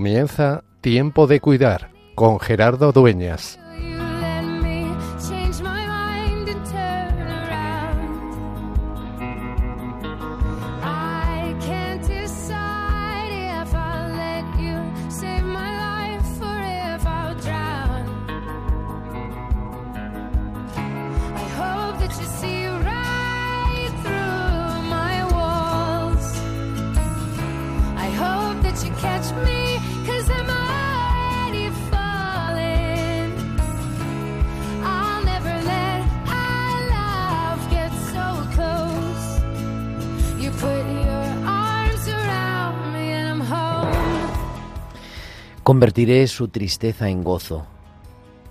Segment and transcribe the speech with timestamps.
[0.00, 3.60] Comienza Tiempo de Cuidar con Gerardo Dueñas.
[45.80, 47.64] Convertiré su tristeza en gozo,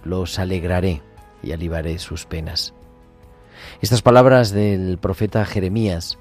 [0.03, 1.03] los alegraré
[1.43, 2.73] y alivaré sus penas.
[3.81, 6.17] Estas palabras del profeta Jeremías,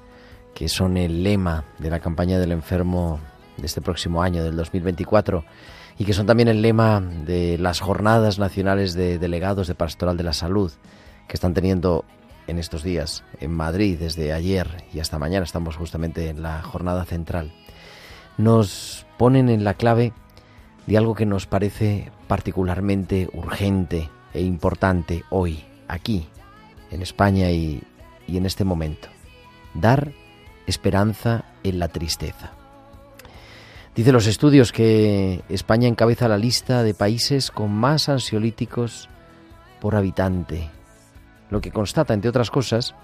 [0.53, 3.19] que son el lema de la campaña del enfermo
[3.57, 5.43] de este próximo año, del 2024,
[5.97, 10.25] y que son también el lema de las jornadas nacionales de delegados de Pastoral de
[10.25, 10.71] la Salud,
[11.27, 12.05] que están teniendo
[12.45, 17.03] en estos días en Madrid desde ayer y hasta mañana, estamos justamente en la jornada
[17.05, 17.51] central,
[18.37, 20.13] nos ponen en la clave
[20.89, 26.27] de algo que nos parece particularmente urgente e importante hoy, aquí,
[26.89, 27.83] en España y,
[28.25, 29.07] y en este momento.
[29.75, 30.11] Dar
[30.65, 32.53] esperanza en la tristeza.
[33.95, 39.09] Dice los estudios que España encabeza la lista de países con más ansiolíticos
[39.79, 40.71] por habitante,
[41.51, 42.95] lo que constata, entre otras cosas,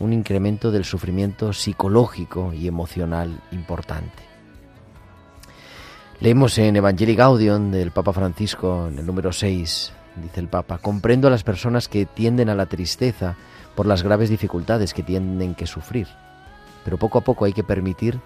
[0.00, 4.29] un incremento del sufrimiento psicológico y emocional importante.
[6.20, 11.28] Leemos en Evangelii Gaudium del Papa Francisco, en el número 6, dice el Papa, comprendo
[11.28, 13.36] a las personas que tienden a la tristeza
[13.74, 16.08] por las graves dificultades que tienen que sufrir,
[16.84, 18.20] pero poco a poco hay que permitir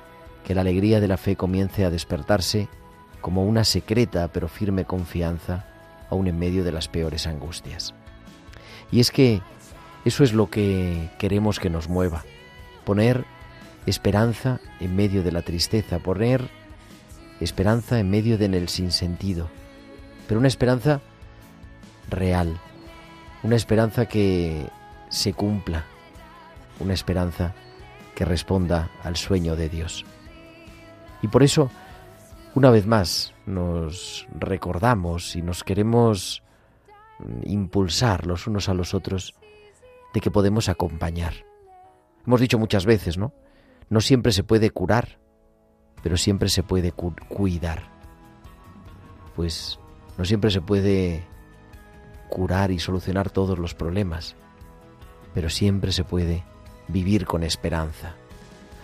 [0.44, 2.66] que la alegría de la fe comience a despertarse
[3.20, 5.64] como una secreta pero firme confianza
[6.10, 7.94] aún en medio de las peores angustias.
[8.90, 9.40] Y es que
[10.04, 12.24] eso es lo que queremos que nos mueva,
[12.84, 13.24] poner
[13.86, 16.50] esperanza en medio de la tristeza, poner
[17.40, 19.48] esperanza en medio de el sinsentido,
[20.26, 21.00] pero una esperanza
[22.08, 22.58] real,
[23.42, 24.66] una esperanza que
[25.08, 25.84] se cumpla,
[26.80, 27.54] una esperanza
[28.14, 30.04] que responda al sueño de Dios.
[31.22, 31.70] Y por eso,
[32.54, 36.42] una vez más, nos recordamos y nos queremos
[37.44, 39.34] impulsar los unos a los otros
[40.12, 41.34] de que podemos acompañar.
[42.26, 43.32] Hemos dicho muchas veces, ¿no?
[43.88, 45.18] No siempre se puede curar,
[46.04, 47.82] pero siempre se puede cu cuidar.
[49.34, 49.78] Pues
[50.18, 51.24] no siempre se puede
[52.28, 54.36] curar y solucionar todos los problemas,
[55.32, 56.44] pero siempre se puede
[56.88, 58.12] vivir con esperanza.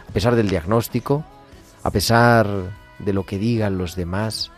[0.09, 1.23] A pesar del diagnóstico,
[1.83, 2.49] a pesar
[2.99, 4.51] de lo que digan los demás,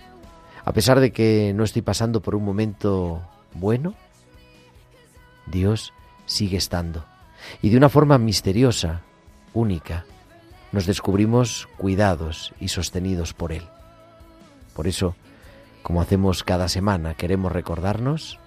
[0.65, 3.23] a pesar de que no estoy pasando por un momento
[3.55, 3.95] bueno,
[5.47, 5.93] Dios
[6.27, 7.05] sigue estando.
[7.61, 9.03] Y de una forma misteriosa,
[9.53, 10.05] única,
[10.73, 13.63] nos descubrimos cuidados y sostenidos por Él.
[14.75, 15.15] Por eso,
[15.83, 18.39] como hacemos cada semana, queremos recordarnos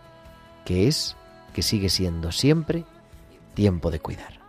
[0.66, 1.16] que es,
[1.54, 2.84] que sigue siendo siempre
[3.54, 4.45] tiempo de cuidar.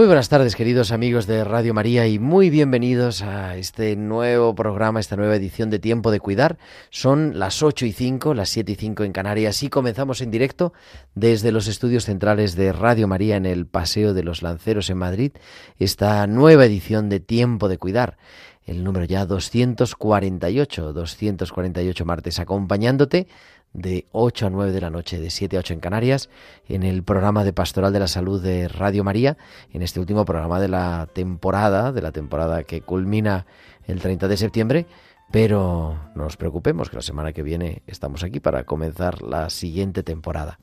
[0.00, 4.98] Muy buenas tardes, queridos amigos de Radio María, y muy bienvenidos a este nuevo programa,
[4.98, 6.56] esta nueva edición de Tiempo de Cuidar.
[6.88, 10.72] Son las 8 y 5, las 7 y 5 en Canarias, y comenzamos en directo
[11.14, 15.32] desde los estudios centrales de Radio María en el Paseo de los Lanceros en Madrid,
[15.78, 18.16] esta nueva edición de Tiempo de Cuidar.
[18.64, 23.26] el número ya 248, 248 martes, acompañándote
[23.72, 26.28] de 8 a 9 de la noche, de 7 a 8 en Canarias,
[26.68, 29.36] en el programa de Pastoral de la Salud de Radio María,
[29.72, 33.46] en este último programa de la temporada, de la temporada que culmina
[33.86, 34.86] el 30 de septiembre,
[35.30, 40.02] pero no nos preocupemos que la semana que viene estamos aquí para comenzar la siguiente
[40.02, 40.58] temporada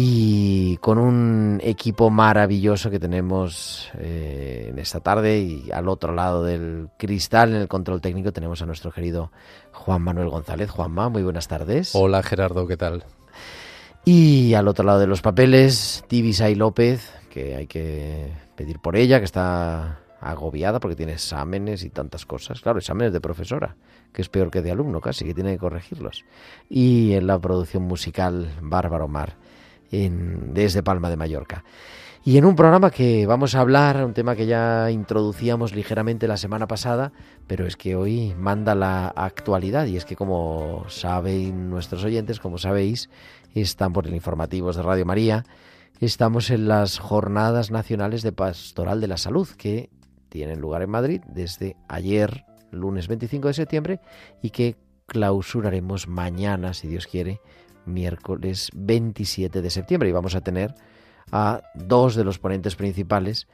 [0.00, 6.44] y con un equipo maravilloso que tenemos eh, en esta tarde y al otro lado
[6.44, 9.32] del cristal, en el control técnico, tenemos a nuestro querido
[9.72, 10.70] Juan Manuel González.
[10.70, 11.96] Juanma, muy buenas tardes.
[11.96, 13.02] Hola Gerardo, ¿qué tal?
[14.04, 19.18] Y al otro lado de los papeles, Tibisay López, que hay que pedir por ella,
[19.18, 22.60] que está agobiada porque tiene exámenes y tantas cosas.
[22.60, 23.74] Claro, exámenes de profesora,
[24.12, 26.24] que es peor que de alumno casi, que tiene que corregirlos.
[26.68, 29.47] Y en la producción musical, Bárbaro Mar
[29.90, 31.64] desde Palma de Mallorca.
[32.24, 36.36] Y en un programa que vamos a hablar, un tema que ya introducíamos ligeramente la
[36.36, 37.12] semana pasada,
[37.46, 42.58] pero es que hoy manda la actualidad y es que como saben nuestros oyentes, como
[42.58, 43.08] sabéis,
[43.54, 45.44] están por el informativos de Radio María,
[46.00, 49.88] estamos en las jornadas nacionales de pastoral de la salud que
[50.28, 54.00] tienen lugar en Madrid desde ayer, lunes 25 de septiembre,
[54.42, 54.76] y que
[55.06, 57.40] clausuraremos mañana, si Dios quiere,
[57.88, 60.74] miércoles 27 de septiembre y vamos a tener
[61.32, 63.48] a dos de los ponentes principales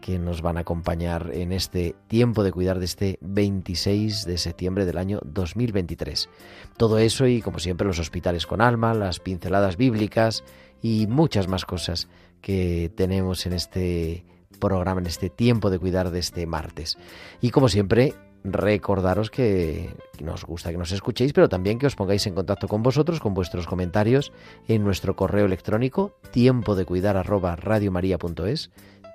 [0.00, 4.84] que nos van a acompañar en este tiempo de cuidar de este 26 de septiembre
[4.84, 6.28] del año 2023.
[6.76, 10.44] Todo eso y como siempre los hospitales con alma, las pinceladas bíblicas
[10.82, 12.08] y muchas más cosas
[12.40, 14.24] que tenemos en este
[14.60, 16.96] programa, en este tiempo de cuidar de este martes.
[17.40, 18.14] Y como siempre,
[18.52, 22.82] recordaros que nos gusta que nos escuchéis, pero también que os pongáis en contacto con
[22.82, 24.32] vosotros, con vuestros comentarios
[24.66, 27.56] en nuestro correo electrónico tiempo de cuidar arroba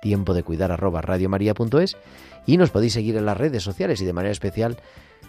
[0.02, 1.02] tiempo de cuidar arroba
[2.46, 4.76] y nos podéis seguir en las redes sociales y de manera especial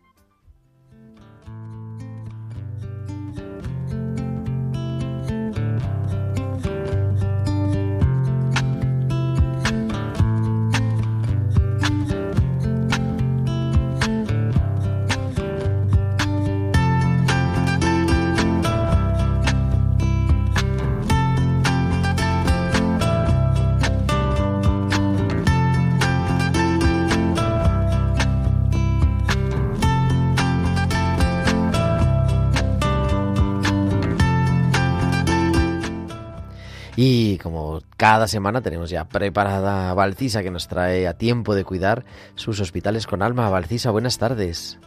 [38.07, 42.06] Cada semana tenemos ya preparada a Valcisa que nos trae a tiempo de cuidar
[42.36, 43.50] sus hospitales con alma.
[43.50, 44.78] Valcisa, buenas tardes.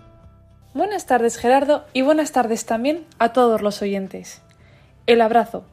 [0.73, 4.41] Buenas tardes Gerardo y buenas tardes también a todos los oyentes.
[5.09, 5.65] El abrazo.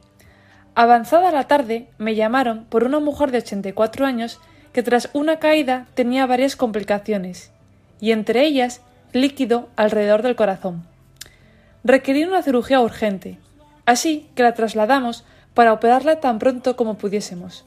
[0.74, 4.40] Avanzada la tarde me llamaron por una mujer de 84 años
[4.72, 7.52] que tras una caída tenía varias complicaciones
[8.00, 8.80] y entre ellas
[9.12, 10.84] líquido alrededor del corazón.
[11.84, 13.38] Requería una cirugía urgente,
[13.84, 15.24] así que la trasladamos
[15.56, 17.64] para operarla tan pronto como pudiésemos.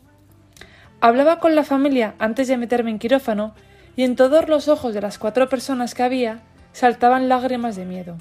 [1.01, 3.55] Hablaba con la familia antes de meterme en quirófano
[3.95, 6.41] y en todos los ojos de las cuatro personas que había
[6.71, 8.17] saltaban lágrimas de miedo.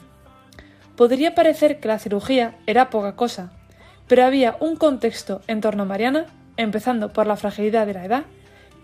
[0.97, 3.53] Podría parecer que la cirugía era poca cosa,
[4.07, 6.25] pero había un contexto en torno a Mariana,
[6.57, 8.23] empezando por la fragilidad de la edad,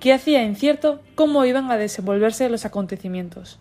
[0.01, 3.59] que hacía incierto cómo iban a desenvolverse los acontecimientos.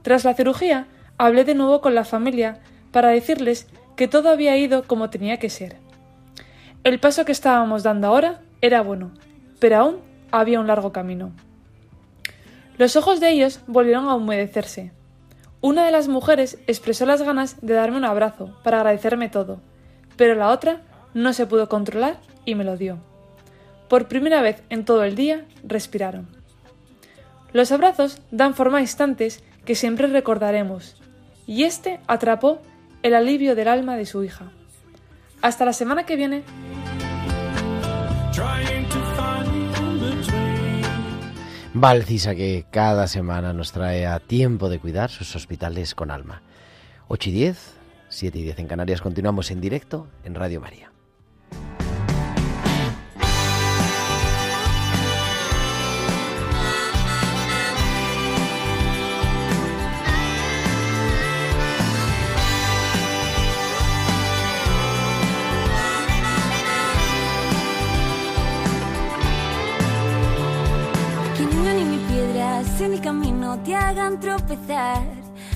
[0.00, 0.86] Tras la cirugía,
[1.18, 2.60] hablé de nuevo con la familia
[2.92, 5.83] para decirles que todo había ido como tenía que ser,
[6.84, 9.10] el paso que estábamos dando ahora era bueno,
[9.58, 9.96] pero aún
[10.30, 11.32] había un largo camino.
[12.76, 14.92] Los ojos de ellos volvieron a humedecerse.
[15.62, 19.60] Una de las mujeres expresó las ganas de darme un abrazo para agradecerme todo,
[20.16, 20.82] pero la otra
[21.14, 22.98] no se pudo controlar y me lo dio.
[23.88, 26.28] Por primera vez en todo el día respiraron.
[27.54, 31.00] Los abrazos dan forma a instantes que siempre recordaremos,
[31.46, 32.60] y este atrapó
[33.02, 34.50] el alivio del alma de su hija.
[35.44, 36.42] Hasta la semana que viene.
[41.74, 46.40] Valcisa que cada semana nos trae a tiempo de cuidar sus hospitales con alma.
[47.08, 47.74] 8 y 10,
[48.08, 49.02] 7 y 10 en Canarias.
[49.02, 50.93] Continuamos en directo en Radio María.
[73.58, 75.02] Te hagan tropezar.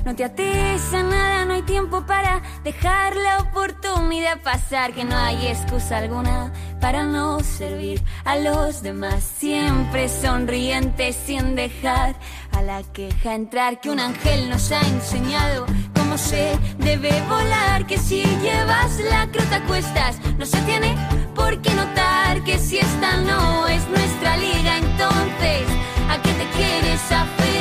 [0.04, 4.92] No te ates a nada, no hay tiempo para dejar la oportunidad pasar.
[4.92, 9.24] Que no hay excusa alguna para no servir a los demás.
[9.38, 12.16] Siempre sonriente sin dejar
[12.52, 13.80] a la queja entrar.
[13.80, 17.86] Que un ángel nos ha enseñado cómo se debe volar.
[17.86, 20.96] Que si llevas la crota a cuestas, no se tiene
[21.34, 25.66] por qué notar que si esta no es nuestra liga, entonces,
[26.08, 27.57] ¿a qué te quieres aferrar?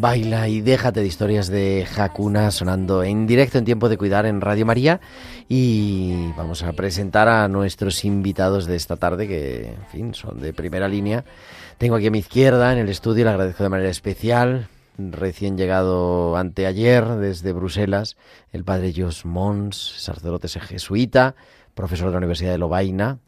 [0.00, 4.40] Baila y déjate de historias de Hakuna sonando en directo en tiempo de cuidar en
[4.40, 5.00] Radio María
[5.48, 10.52] y vamos a presentar a nuestros invitados de esta tarde que, en fin, son de
[10.52, 11.24] primera línea.
[11.78, 16.36] Tengo aquí a mi izquierda en el estudio, le agradezco de manera especial, recién llegado
[16.36, 18.16] anteayer desde Bruselas,
[18.52, 21.34] el padre Jos Mons, sacerdote jesuita,
[21.74, 23.18] profesor de la Universidad de Lovaina.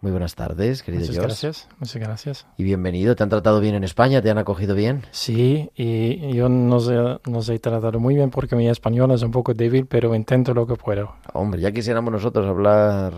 [0.00, 1.24] Muy buenas tardes, querido Muchas Jos.
[1.24, 2.46] gracias, muchas gracias.
[2.56, 3.16] Y bienvenido.
[3.16, 4.22] ¿Te han tratado bien en España?
[4.22, 5.02] ¿Te han acogido bien?
[5.10, 9.32] Sí, y yo nos he, nos he tratado muy bien porque mi español es un
[9.32, 11.16] poco débil, pero intento lo que puedo.
[11.32, 13.12] Hombre, ya quisiéramos nosotros hablar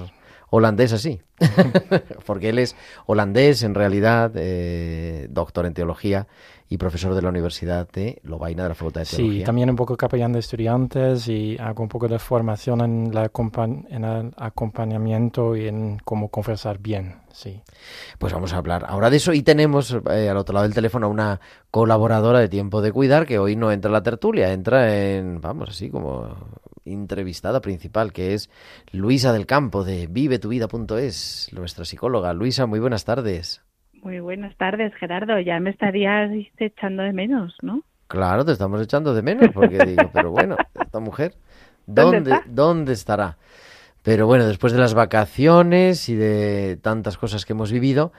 [0.48, 1.20] holandés así.
[2.26, 6.28] Porque él es holandés en realidad, eh, doctor en teología
[6.72, 9.40] y profesor de la Universidad de Lovaina de la Facultad de Teología.
[9.40, 13.28] Sí, también un poco capellán de estudiantes y hago un poco de formación en, la
[13.88, 17.60] en el acompañamiento y en cómo conversar bien, sí.
[18.20, 21.08] Pues vamos a hablar ahora de eso y tenemos eh, al otro lado del teléfono
[21.08, 21.40] a una
[21.72, 25.70] colaboradora de Tiempo de Cuidar que hoy no entra en la tertulia, entra en, vamos,
[25.70, 26.36] así como
[26.84, 28.48] entrevistada principal, que es
[28.92, 32.32] Luisa del Campo de vivetuvida.es, nuestra psicóloga.
[32.32, 33.60] Luisa, muy buenas tardes.
[34.02, 35.38] Muy buenas tardes, Gerardo.
[35.40, 37.82] Ya me estarías echando de menos, ¿no?
[38.06, 41.34] Claro, te estamos echando de menos porque digo, pero bueno, esta mujer,
[41.86, 42.40] ¿Dónde ¿dónde?
[42.46, 43.36] ¿dónde estará?
[44.02, 48.12] Pero bueno, después de las vacaciones y de tantas cosas que hemos vivido,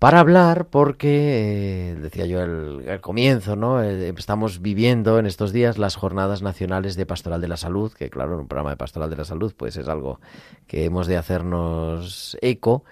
[0.00, 3.82] para hablar, porque, eh, decía yo al, al comienzo, ¿no?
[3.82, 8.10] Eh, estamos viviendo en estos días las Jornadas Nacionales de Pastoral de la Salud, que
[8.10, 10.20] claro, en un programa de Pastoral de la Salud, pues es algo
[10.66, 12.84] que hemos de hacernos eco.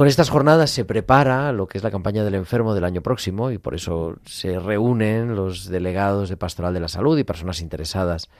[0.00, 3.50] Con estas jornadas se prepara lo que es la campaña del enfermo del año próximo
[3.50, 8.30] y por eso se reúnen los delegados de Pastoral de la Salud y personas interesadas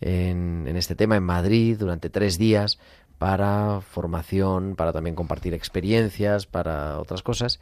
[0.00, 2.78] en, este tema en Madrid durante tres días
[3.18, 7.60] para formación, para también compartir experiencias, para otras cosas.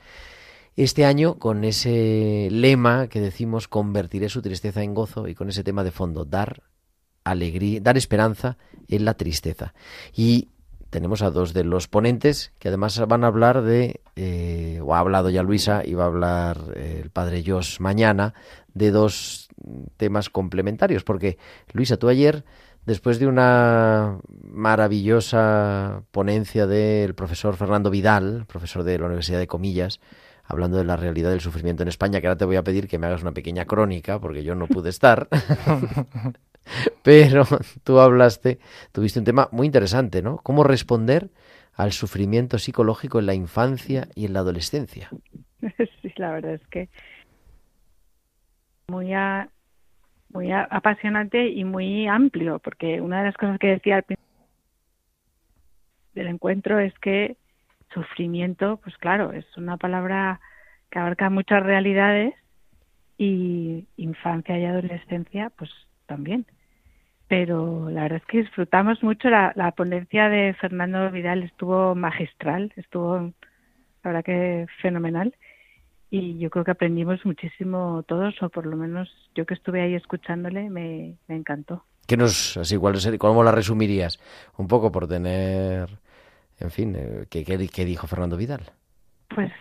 [0.76, 5.64] Este año con ese lema que decimos convertiré su tristeza en gozo y con ese
[5.64, 6.62] tema de fondo, dar
[7.24, 9.74] alegría, dar esperanza en la tristeza.
[10.14, 10.46] Y
[10.90, 15.00] tenemos a dos de los ponentes que además van a hablar de, eh, o ha
[15.00, 18.34] hablado ya Luisa y va a hablar eh, el padre Jos mañana,
[18.74, 19.48] de dos
[19.96, 21.04] temas complementarios.
[21.04, 21.38] Porque,
[21.72, 22.44] Luisa, tú ayer,
[22.86, 30.00] después de una maravillosa ponencia del profesor Fernando Vidal, profesor de la Universidad de Comillas,
[30.44, 32.98] hablando de la realidad del sufrimiento en España, que ahora te voy a pedir que
[32.98, 35.28] me hagas una pequeña crónica, porque yo no pude estar.
[37.02, 37.44] Pero
[37.84, 38.58] tú hablaste,
[38.92, 40.38] tuviste un tema muy interesante, ¿no?
[40.38, 41.30] ¿Cómo responder
[41.74, 45.14] al sufrimiento psicológico en la infancia y en la adolescencia?
[46.02, 46.88] sí, la verdad es que
[48.88, 49.50] muy a-
[50.30, 54.26] muy apasionante y muy amplio, porque una de las cosas que decía al principio
[56.14, 57.36] del encuentro es que
[57.92, 60.40] sufrimiento, pues claro, es una palabra
[60.90, 62.34] que abarca muchas realidades
[63.18, 65.70] y infancia y adolescencia, pues
[66.06, 66.46] también.
[67.28, 72.72] Pero la verdad es que disfrutamos mucho la, la ponencia de Fernando Vidal, estuvo magistral,
[72.76, 73.18] estuvo,
[74.02, 75.34] la verdad que fenomenal
[76.10, 79.94] y yo creo que aprendimos muchísimo todos, o por lo menos yo que estuve ahí
[79.94, 81.84] escuchándole me, me encantó.
[82.06, 84.18] ¿Qué nos, así, cuál ¿Cómo la resumirías?
[84.56, 85.90] Un poco por tener,
[86.58, 88.62] en fin, eh, ¿qué, qué, qué dijo Fernando Vidal?
[89.34, 89.52] Pues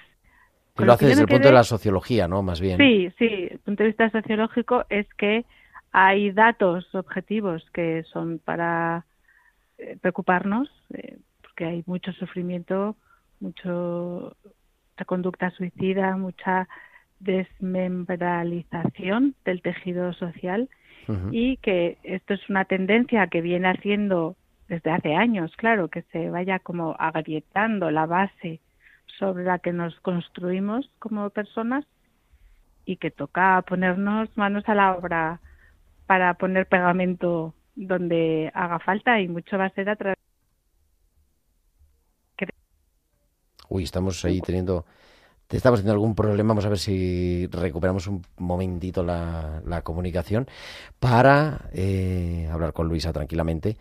[0.73, 2.41] Y con lo hace que desde el punto de la sociología, ¿no?
[2.41, 2.77] Más bien.
[2.77, 5.43] Sí, sí, el punto de vista sociológico es que
[5.99, 9.07] hay datos objetivos que son para
[9.79, 12.95] eh, preocuparnos, eh, porque hay mucho sufrimiento,
[13.39, 14.37] mucho
[14.91, 16.69] mucha conducta suicida, mucha
[17.19, 20.69] desmembralización del tejido social
[21.31, 24.35] y que esto es una tendencia que viene haciendo
[24.67, 28.59] desde hace años, claro, que se vaya como agrietando la base
[29.17, 31.85] sobre la que nos construimos como personas
[32.85, 35.39] y que toca ponernos manos a la obra
[36.07, 40.17] para poner pegamento donde haga falta y mucho va a ser a través
[43.69, 44.85] Uy, estamos ahí teniendo
[45.47, 46.49] te estamos teniendo algún problema.
[46.49, 50.47] Vamos a ver si recuperamos un momentito la, la comunicación
[50.99, 53.77] para eh, hablar con Luisa tranquilamente.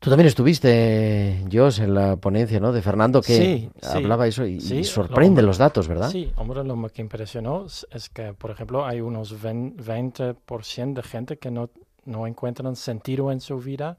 [0.00, 2.72] Tú también estuviste, Jos, en la ponencia ¿no?
[2.72, 6.08] de Fernando que Sí, hablaba sí, eso y, sí, y sorprende lo- los datos, ¿verdad?
[6.10, 11.36] Sí, hombre, lo que impresionó es- que, por ejemplo, hay unos 20% 20% de gente
[11.38, 11.68] que no,
[12.06, 13.98] no encuentran sentido en su vida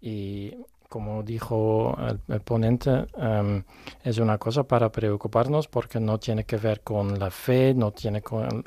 [0.00, 0.54] y,
[0.88, 3.64] como dijo el, el ponente, em,
[4.02, 8.22] es una cosa para preocuparnos porque no tiene que ver con la fe, no tiene
[8.22, 8.64] con-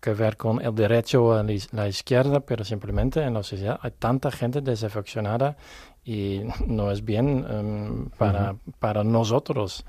[0.00, 4.30] que, ver con el derecho a la izquierda, pero simplemente en la sociedad hay tanta
[4.30, 5.56] gente desafeccionada
[6.04, 9.84] y no es bien em, para, para nosotros.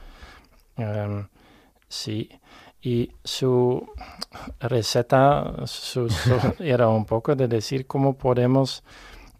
[0.77, 1.27] Em,
[1.87, 2.29] sí,
[2.81, 3.85] y su
[4.59, 8.83] receta su- su- era un poco de decir cómo podemos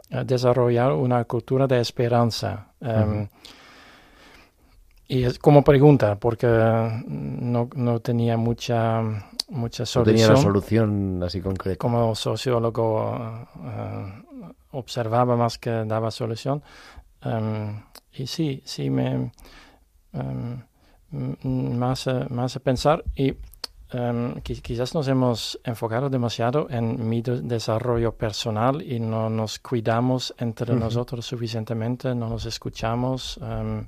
[0.09, 2.67] eh, desarrollar una cultura de esperanza.
[2.81, 3.27] Em,
[5.11, 9.01] Y es como pregunta, porque no, no tenía mucha,
[9.49, 11.77] mucha No tenía solución la solución así concreta.
[11.77, 14.23] como sociólogo eh,
[14.71, 16.63] observaba más que daba solución.
[17.23, 17.81] Em,
[18.13, 19.31] y sí, sí me
[20.13, 20.63] m-
[21.43, 23.33] me hace, me hace pensar y
[23.91, 30.33] qui- quizás nos hemos enfocado demasiado en mi de- desarrollo personal y no nos cuidamos
[30.37, 30.79] entre Ujú.
[30.85, 33.37] nosotros suficientemente, no nos escuchamos.
[33.43, 33.87] em,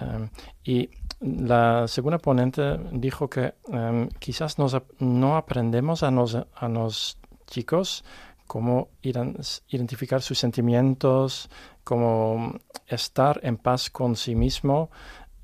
[0.00, 0.28] em,
[0.64, 7.18] y la segunda ponente dijo que em, quizás nos no aprendemos a los a los
[7.46, 8.04] chicos
[8.46, 11.48] cómo identificar sus sentimientos,
[11.84, 12.58] cómo
[12.88, 14.90] estar en paz con sí mismo.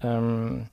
[0.01, 0.69] em,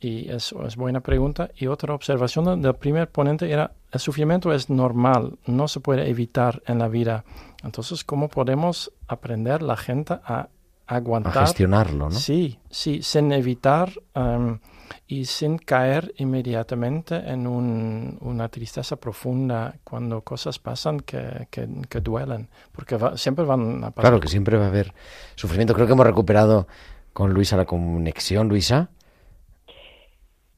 [0.00, 1.50] y eso es buena pregunta.
[1.56, 6.62] Y otra observación del primer ponente era, el sufrimiento es normal, no se puede evitar
[6.66, 7.24] en la vida.
[7.64, 10.48] Entonces, ¿cómo podemos aprender la gente a
[10.88, 11.46] A aguantar?
[11.46, 12.10] gestionarlo, ¿no?
[12.10, 14.58] Sí, sí, sin evitar em,
[15.06, 22.00] y sin caer inmediatamente en un- una tristeza profunda cuando cosas pasan que, que, que
[22.00, 24.10] duelen, porque va- siempre van a pasar.
[24.10, 24.94] Claro que siempre va a haber
[25.34, 25.74] sufrimiento.
[25.74, 26.66] Creo que hemos recuperado
[27.12, 28.88] con Luisa la conexión, Luisa.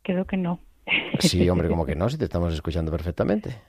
[0.02, 0.60] creo que no.
[1.18, 3.60] Sí, hombre, como que no, si te estamos escuchando perfectamente.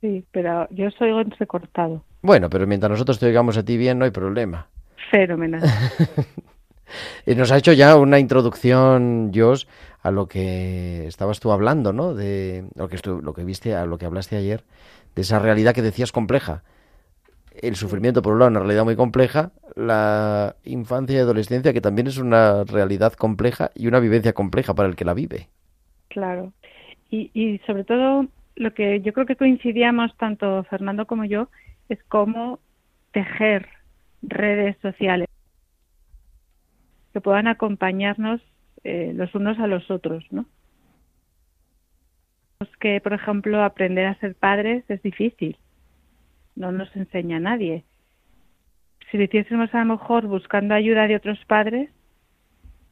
[0.00, 2.04] Sí, pero yo soy entrecortado.
[2.22, 4.68] Bueno, pero mientras nosotros te oigamos a ti bien, no hay problema.
[5.12, 5.62] Fenomenal.
[7.24, 9.66] Eh, Nos ha hecho ya una introducción, Jos,
[10.02, 12.12] a lo que estabas tú hablando, ¿no?
[12.12, 14.62] De lo que, estu- lo que viste, a lo que hablaste ayer,
[15.14, 16.64] de esa realidad que decías compleja.
[17.62, 22.08] El sufrimiento, por un lado, una realidad muy compleja, la infancia y adolescencia, que también
[22.08, 25.48] es una realidad compleja y una vivencia compleja para el que la vive.
[26.08, 26.52] Claro.
[27.10, 31.48] Y, y sobre todo, lo que yo creo que coincidíamos tanto Fernando como yo
[31.88, 32.58] es cómo
[33.12, 33.66] tejer
[34.22, 35.28] redes sociales
[37.12, 38.40] que puedan acompañarnos
[38.84, 40.46] eh, los unos a los otros, ¿no?
[42.80, 45.56] Que, por ejemplo, aprender a ser padres es difícil.
[46.56, 47.84] No nos enseña nadie.
[49.10, 51.90] Si lo hiciésemos a lo mejor buscando ayuda de otros padres,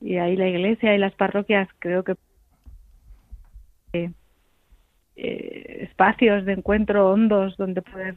[0.01, 2.15] y ahí la iglesia y las parroquias creo que
[3.93, 4.11] eh,
[5.17, 8.17] eh, espacios de encuentro hondos donde poder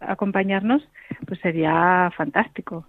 [0.00, 0.82] acompañarnos,
[1.26, 2.86] pues sería fantástico.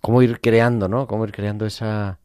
[0.00, 1.06] Cómo ir creando, ¿no?
[1.06, 2.18] Cómo ir creando esa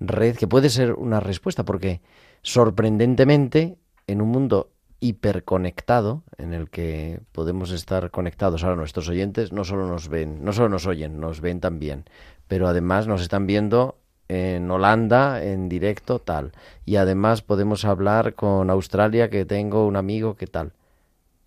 [0.00, 2.00] red que puede ser una respuesta, porque
[2.42, 9.64] sorprendentemente, en un mundo hiperconectado, en el que podemos estar conectados ahora nuestros oyentes, no
[9.64, 12.04] solo nos ven, no solo nos oyen, nos ven también,
[12.46, 13.96] pero además nos están viendo
[14.28, 16.52] en Holanda, en directo, tal.
[16.84, 20.72] Y además podemos hablar con Australia, que tengo un amigo, que tal.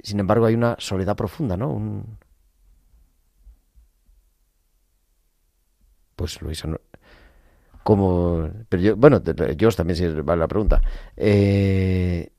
[0.06, 1.72] Sin embargo, hay una soledad profunda, ¿no?
[1.72, 2.18] Un,
[6.16, 6.80] Pues Luisa, no-
[7.84, 9.22] como, pero yo, bueno,
[9.58, 10.82] yo también si vale la pregunta.
[11.18, 12.30] Eh,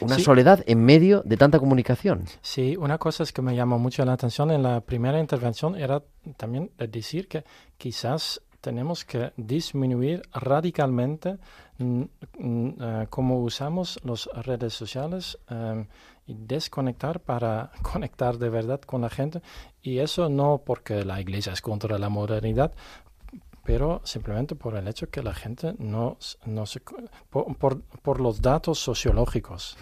[0.00, 0.22] una Sí.
[0.24, 2.24] soledad en medio de tanta comunicación.
[2.40, 6.02] Sí, una cosa es que me llamó mucho la atención en la primera intervención era
[6.36, 7.44] también de decir que
[7.78, 11.36] quizás tenemos que disminuir radicalmente
[11.78, 12.02] mm,
[12.38, 15.86] mm, eh, cómo usamos las redes sociales em,
[16.26, 19.42] y desconectar para conectar de verdad con la gente.
[19.82, 22.72] Y eso no porque la iglesia es contra la modernidad,
[23.64, 26.80] pero simplemente por el hecho que la gente no, no se...
[27.30, 29.76] Por, por, por los datos sociológicos.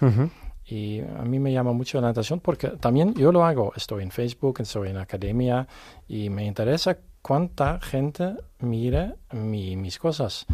[0.67, 3.73] y a mí me llama mucho la atención porque también yo lo hago.
[3.77, 5.67] Estoy en Facebook, estoy en academia
[6.07, 10.47] y me interesa cuánta gente mire mi, mis cosas.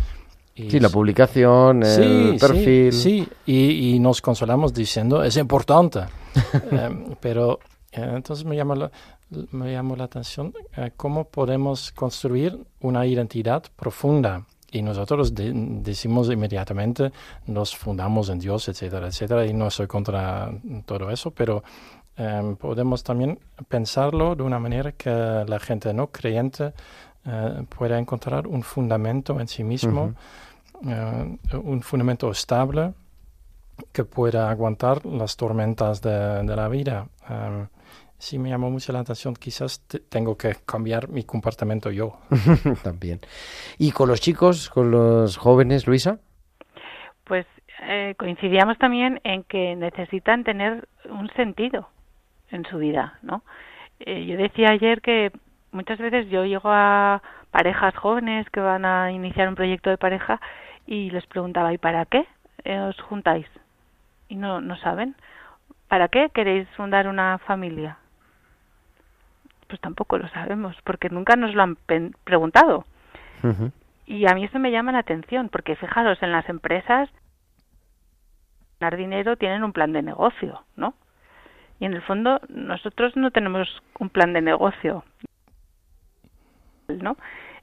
[0.57, 2.92] Y Sí, la publicación, el Sí, perfil.
[2.92, 3.29] Sí, sí.
[3.47, 6.01] Y, y nos consolamos diciendo, es importante.
[6.71, 7.59] Em, pero
[7.92, 8.90] eh, entonces me llama la,
[9.53, 14.45] me llamó la atención eh, cómo podemos construir una identidad profunda.
[14.71, 17.12] Y nosotros de- decimos inmediatamente,
[17.47, 20.51] nos fundamos en Dios, etcétera, etcétera, y no soy contra
[20.87, 21.62] todo eso, pero
[22.16, 23.38] em, podemos también
[23.69, 25.11] pensarlo de una manera que
[25.47, 26.73] la gente no creyente
[27.27, 30.14] eh, pueda encontrar un fundamento en sí mismo,
[30.87, 32.93] eh, un fundamento estable
[33.93, 37.07] que pueda aguantar las tormentas de, de la vida.
[37.29, 37.67] Em,
[38.19, 42.19] sí me llamó mucho la atención, quizás te- tengo que cambiar mi comportamiento yo.
[42.83, 43.21] También.
[43.79, 46.19] ¿Y con los chicos, con los jóvenes, Luisa?
[47.25, 47.47] Pues
[47.83, 51.89] eh, coincidíamos también en que necesitan tener un sentido
[52.51, 53.43] en su vida, ¿no?
[54.01, 55.33] Eh, yo decía ayer que
[55.73, 60.41] muchas veces yo llego a parejas jóvenes que van a iniciar un proyecto de pareja
[60.87, 62.27] y les preguntaba, ¿y para qué
[62.64, 63.46] eh, os juntáis?
[64.29, 65.16] Y no, no saben.
[65.88, 67.99] ¿Para qué queréis fundar una familia?
[69.68, 71.77] Pues tampoco lo sabemos, porque nunca nos lo han
[72.25, 72.85] preguntado.
[74.07, 77.09] Y a mí eso me llama la atención, porque fijaros, en las empresas,
[78.81, 80.94] ganar dinero tienen un plan de negocio, ¿no?
[81.79, 85.05] Y en el fondo nosotros no tenemos un plan de negocio,
[86.88, 87.16] ¿no?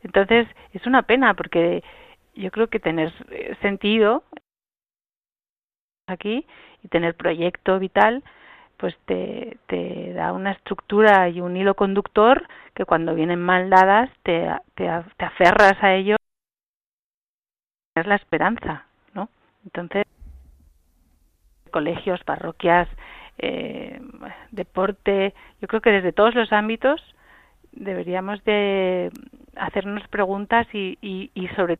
[0.03, 1.83] Entonces es una pena porque
[2.35, 4.23] yo creo que tener eh, sentido
[6.07, 6.45] aquí
[6.83, 8.23] y tener proyecto vital
[8.77, 14.09] pues te, te da una estructura y un hilo conductor que cuando vienen mal dadas
[14.23, 16.17] te, te, te aferras a ello
[17.95, 19.29] es la esperanza, ¿no?
[19.63, 20.05] Entonces,
[21.71, 22.87] colegios, parroquias,
[23.37, 24.01] eh,
[24.51, 27.01] deporte, yo creo que desde todos los ámbitos
[27.71, 29.11] deberíamos de
[29.55, 31.77] hacernos preguntas y, y, y sobre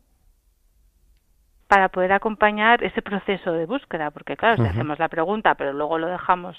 [1.74, 5.98] para poder acompañar ese proceso de búsqueda, porque claro, si hacemos la pregunta pero luego
[5.98, 6.56] lo dejamos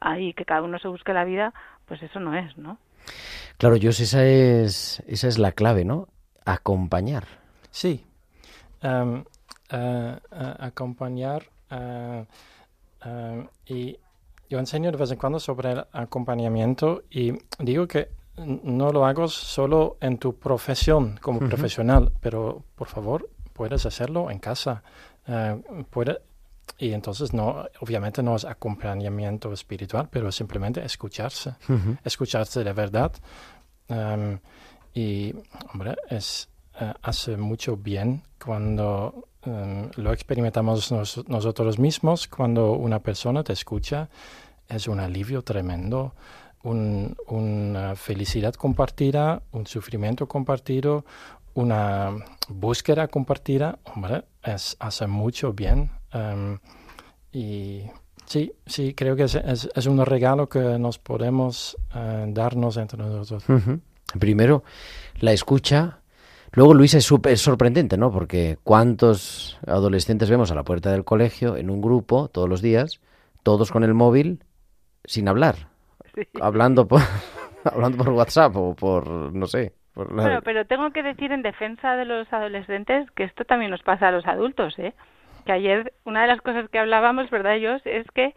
[0.00, 1.52] ahí que cada uno se busque la vida,
[1.84, 2.78] pues eso no es, ¿no?
[3.58, 6.08] Claro, yo esa es, esa es la clave, ¿no?
[6.46, 7.24] Acompañar.
[7.70, 8.06] Sí.
[8.80, 9.22] Em,
[9.70, 11.42] eh, eh, acompañar.
[11.70, 12.24] eh,
[13.66, 13.98] y
[14.48, 18.08] yo enseño de vez en cuando sobre el acompañamiento y digo que
[18.46, 23.28] no lo hago solo en tu profesión como profesional, pero por favor
[23.58, 24.82] puedes hacerlo en casa.
[25.26, 26.20] Eh, puede-
[26.78, 31.50] y entonces no, obviamente no es acompañamiento espiritual, pero simplemente escucharse
[32.04, 33.12] escucharse de verdad.
[33.88, 34.38] Em,
[34.94, 35.34] y,
[35.72, 36.48] hombre, es,
[36.80, 43.52] eh, hace mucho bien cuando em, lo experimentamos nos- nosotros mismos, cuando una persona te
[43.52, 44.08] escucha,
[44.68, 46.12] es un alivio tremendo,
[46.64, 51.04] un- una felicidad compartida, un sufrimiento compartido,
[51.58, 52.14] una
[52.48, 55.90] búsqueda compartida, hombre, es, hace mucho bien.
[56.12, 56.58] Em,
[57.32, 57.82] y
[58.26, 62.98] sí, sí, creo que es, es, es un regalo que nos podemos eh, darnos entre
[62.98, 63.44] nosotros.
[64.20, 64.62] Primero,
[65.18, 65.98] la escucha.
[66.52, 68.12] Luego, Luisa, es súper sorprendente, ¿no?
[68.12, 73.00] Porque cuántos adolescentes vemos a la puerta del colegio en un grupo todos los días,
[73.42, 74.44] todos con el móvil,
[75.04, 75.70] sin hablar,
[76.40, 77.00] hablando por,
[77.64, 79.77] hablando por WhatsApp o por, no sé.
[79.98, 83.72] Por la- Bueno, pero tengo que decir en defensa de los adolescentes que esto también
[83.72, 84.94] nos pasa a los adultos, ¿eh?
[85.44, 87.82] Que ayer una de las cosas que hablábamos, ¿verdad, ellos?
[87.84, 88.34] Es que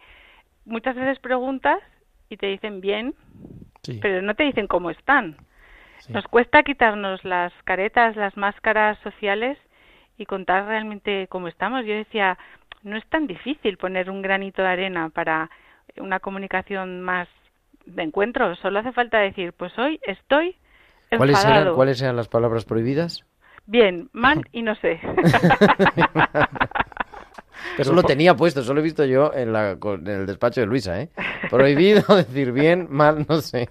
[0.64, 1.78] muchas veces preguntas
[2.28, 3.14] y te dicen bien,
[3.84, 5.36] Sí, pero no te dicen cómo están.
[6.00, 6.12] sí.
[6.12, 9.56] Nos cuesta quitarnos las caretas, las máscaras sociales
[10.18, 11.84] y contar realmente cómo estamos.
[11.84, 12.38] Yo decía,
[12.82, 15.48] no es tan difícil poner un granito de arena para
[15.96, 17.28] una comunicación más
[17.86, 18.54] de encuentro.
[18.56, 20.56] Solo hace falta decir, pues hoy estoy
[21.16, 23.24] ¿Cuáles eran, ¿Cuáles eran las palabras prohibidas?
[23.66, 25.00] Bien, mal y no sé.
[25.02, 26.46] Pero
[27.78, 30.66] Eso lo tenía puesto, solo he visto yo en, la, con- en el despacho de
[30.66, 31.08] Luisa, ¿eh?
[31.50, 33.70] Prohibido decir bien, mal, no sé.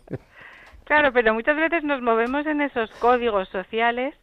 [0.85, 4.15] claro, pero muchas veces nos movemos en esos códigos sociales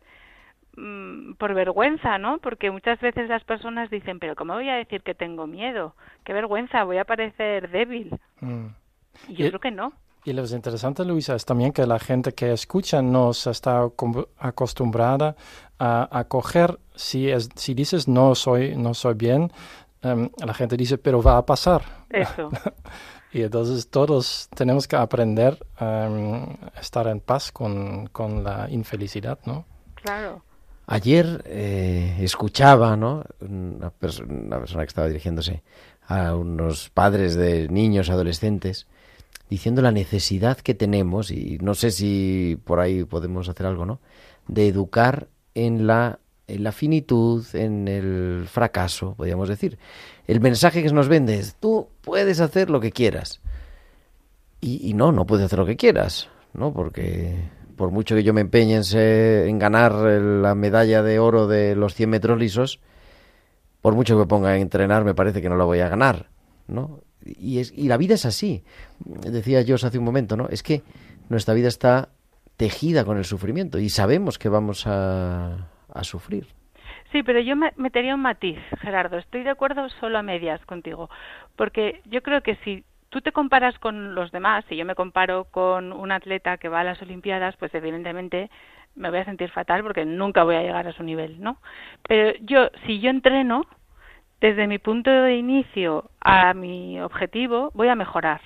[0.77, 2.39] mm, por vergüenza, ¿no?
[2.39, 5.95] Porque muchas veces las personas dicen, pero ¿cómo voy a decir que tengo miedo?
[6.25, 8.19] Qué vergüenza, voy a parecer débil.
[8.41, 8.67] Mm.
[9.29, 9.93] Y yo Y- creo que no.
[10.25, 13.89] Y lo interesante, Luisa, es también que la gente que escucha no se está
[14.39, 15.37] acostumbrada
[15.79, 19.53] a, a coger, si, es, si dices no soy, no soy bien,
[20.03, 21.83] em, la gente dice, pero va a pasar.
[22.11, 22.51] Eso.
[23.31, 29.39] Y entonces todos tenemos que aprender em, a estar en paz con, con la infelicidad,
[29.45, 29.67] ¿no?
[29.97, 30.43] Claro.
[30.87, 33.25] Ayer eh, escuchaba, ¿no?
[33.41, 33.93] Una,
[34.27, 35.63] una, persona que estaba dirigiéndose
[36.07, 38.87] a unos padres de niños, adolescentes,
[39.51, 44.01] diciendo la necesidad que tenemos, y no sé si por ahí podemos hacer algo, ¿no?
[44.47, 49.79] De educar en la, en la finitud, en el fracaso, podríamos decir.
[50.27, 53.41] El mensaje que nos vende es, tú puedes hacer lo que quieras.
[54.61, 56.73] Y, no, no puedes hacer lo que quieras, ¿no?
[56.73, 57.37] Porque
[57.77, 62.11] por mucho que yo me empeñe en, ganar la medalla de oro de los 100
[62.11, 62.81] metros lisos,
[63.81, 66.29] por mucho que me ponga a entrenar, me parece que no la voy a ganar,
[66.67, 67.01] ¿no?
[67.39, 68.63] Y, es, y la vida es así.
[69.05, 70.49] Decía yo hace un momento, ¿no?
[70.49, 70.83] Es que
[71.29, 72.09] nuestra vida está
[72.59, 75.69] tejida con el sufrimiento y sabemos que vamos a,
[76.03, 76.47] sufrir.
[77.11, 79.19] Sí, pero yo me metería un matiz, Gerardo.
[79.19, 81.09] Estoy de acuerdo solo a medias contigo,
[81.57, 85.45] porque yo creo que si tú te comparas con los demás, si yo me comparo
[85.45, 88.51] con un atleta que va a las Olimpiadas, pues evidentemente
[88.95, 91.59] me voy a sentir fatal porque nunca voy a llegar a su nivel, ¿no?
[92.07, 93.65] Pero yo, si yo entreno,
[94.41, 98.41] desde mi punto de inicio a mi objetivo, voy a mejorar.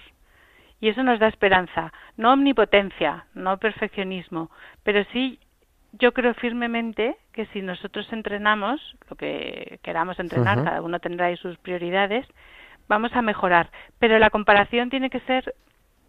[0.81, 4.50] Y eso nos da esperanza, no omnipotencia, no perfeccionismo,
[4.83, 5.38] pero sí
[5.92, 11.37] yo creo firmemente que si nosotros entrenamos lo que queramos entrenar, cada uno tendrá ahí
[11.37, 12.26] sus prioridades,
[12.88, 13.70] vamos a mejorar.
[13.98, 15.55] Pero la comparación tiene que ser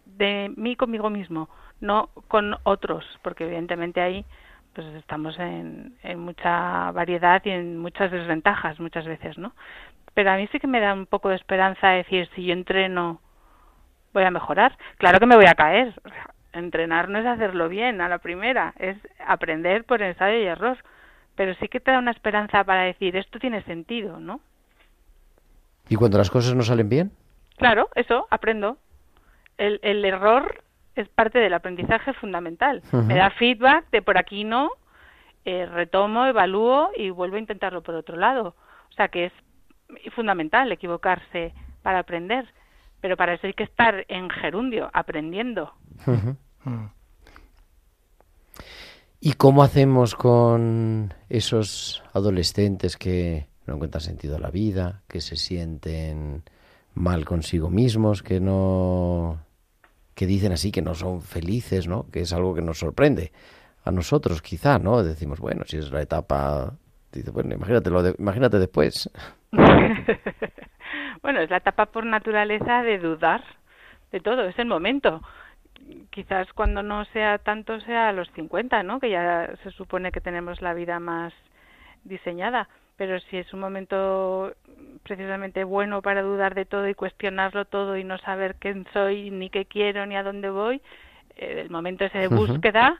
[0.06, 1.50] de mí conmigo mismo,
[1.82, 4.26] no con otros, porque evidentemente ahí
[4.74, 9.54] pues estamos en, en mucha variedad y en muchas desventajas muchas veces, ¿no?
[10.14, 13.20] Pero a mí sí que me da un poco de esperanza decir, si yo entreno,
[14.14, 14.78] voy a mejorar.
[14.98, 15.94] Claro que me voy a caer.
[16.54, 20.78] Entrenar no es hacerlo bien a la primera, es aprender por ensayo y error.
[21.36, 24.40] Pero sí que te da una esperanza para decir, esto tiene sentido, ¿no?
[25.90, 27.12] ¿Y cuando las cosas no salen bien?
[27.58, 28.78] Claro, eso, aprendo.
[29.58, 30.64] El, el error
[30.96, 32.82] es parte del aprendizaje fundamental.
[32.92, 34.70] Me da feedback de por aquí no,
[35.46, 38.56] eh, retomo, evalúo y vuelvo a intentarlo por otro lado.
[38.90, 39.34] O sea que es
[40.14, 42.48] fundamental equivocarse para aprender,
[43.02, 45.74] pero para eso hay que estar en gerundio, aprendiendo.
[46.06, 46.86] Mm.
[49.20, 55.36] ¿Y cómo hacemos con esos adolescentes que no encuentran sentido a la vida, que se
[55.36, 56.44] sienten
[56.94, 59.43] mal consigo mismos, que no
[60.16, 62.06] que dicen así que no son felices, ¿no?
[62.12, 63.32] Que es algo que nos sorprende
[63.84, 65.04] a nosotros quizá, ¿no?
[65.04, 66.74] Decimos, bueno, si es la etapa
[67.12, 69.10] dice, bueno, imagínate de, imagínate después.
[71.22, 73.44] bueno, es la etapa por naturaleza de dudar
[74.12, 75.22] de todo, es el momento.
[76.12, 79.00] Quizás cuando no sea tanto sea a los 50, ¿no?
[79.00, 81.34] Que ya se supone que tenemos la vida más
[82.04, 84.54] diseñada pero si es un momento
[85.04, 89.50] precisamente bueno para dudar de todo y cuestionarlo todo y no saber quién soy, ni
[89.50, 90.82] qué quiero, ni a dónde voy,
[91.36, 93.00] eh, el momento ese de búsqueda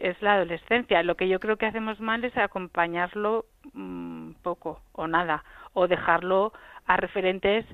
[0.00, 1.02] es la adolescencia.
[1.02, 6.52] Lo que yo creo que hacemos mal es acompañarlo mm, poco o nada, o dejarlo
[6.86, 7.64] a referentes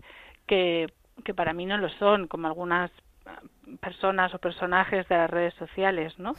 [0.46, 0.92] que,
[1.24, 2.90] que para mí no lo son, como algunas
[3.80, 6.34] personas o personajes de las redes sociales, ¿no?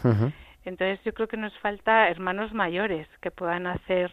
[0.64, 4.12] Entonces yo creo que nos falta hermanos mayores que puedan hacer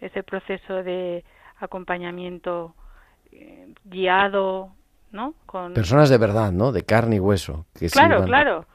[0.00, 1.24] ese proceso de
[1.58, 2.74] acompañamiento
[3.32, 4.70] eh, guiado,
[5.12, 5.34] ¿no?
[5.46, 6.72] Con personas de verdad, ¿no?
[6.72, 7.66] De carne y hueso.
[7.78, 8.66] Que claro, claro.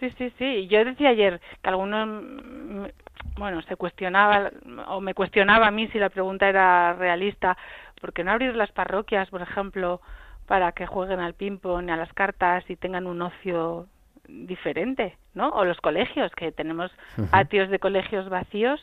[0.00, 0.66] Sí, sí, sí.
[0.66, 2.90] Yo decía ayer que algunos,
[3.36, 4.50] bueno, se cuestionaba
[4.88, 7.56] o me cuestionaba a mí si la pregunta era realista,
[8.00, 10.00] ¿por qué no abrir las parroquias, por ejemplo,
[10.46, 13.86] para que jueguen al ping-pong y a las cartas y tengan un ocio
[14.26, 15.50] diferente, ¿no?
[15.50, 16.90] O los colegios, que tenemos
[17.30, 18.80] patios de colegios vacíos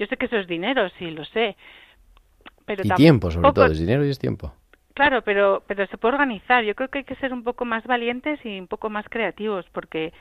[0.00, 1.56] yo sé que eso es dinero, sí, lo sé.
[2.64, 4.54] Pero y tiempo, sobre todo, es dinero y es tiempo.
[4.94, 6.64] Claro, pero, pero se puede organizar.
[6.64, 9.66] Yo creo que hay que ser un poco más valientes y un poco más creativos,
[9.72, 10.14] porque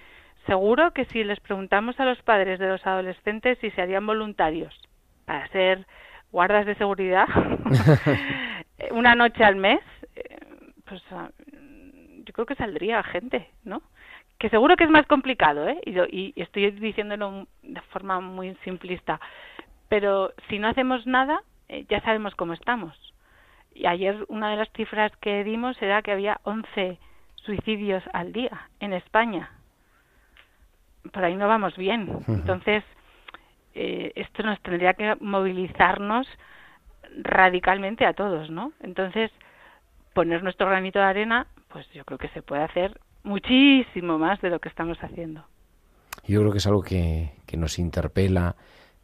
[0.47, 4.77] seguro que si les preguntamos a los padres de los adolescentes si se harían voluntarios
[5.25, 5.87] para ser
[6.31, 7.27] guardas de seguridad
[8.91, 9.79] una noche al mes,
[10.15, 10.37] eh,
[10.85, 11.29] pues ah,
[12.25, 13.81] yo creo que saldría gente, ¿no?
[14.37, 15.79] Que seguro que es más complicado, ¿eh?
[15.85, 19.19] Y, y estoy diciéndolo de forma muy simplista,
[19.89, 22.95] pero si no hacemos nada, eh, ya sabemos cómo estamos.
[23.73, 26.97] Y ayer una de las cifras que dimos era que había 11
[27.35, 29.51] suicidios al día en España.
[31.11, 32.09] Por ahí no vamos bien.
[32.27, 32.83] Entonces,
[33.73, 36.27] eh, esto nos tendría que movilizarnos
[37.21, 38.73] radicalmente a todos, ¿no?
[38.81, 39.31] Entonces,
[40.13, 44.49] poner nuestro granito de arena, pues yo creo que se puede hacer muchísimo más de
[44.49, 45.45] lo que estamos haciendo.
[46.27, 48.55] Yo creo que es algo que, que nos interpela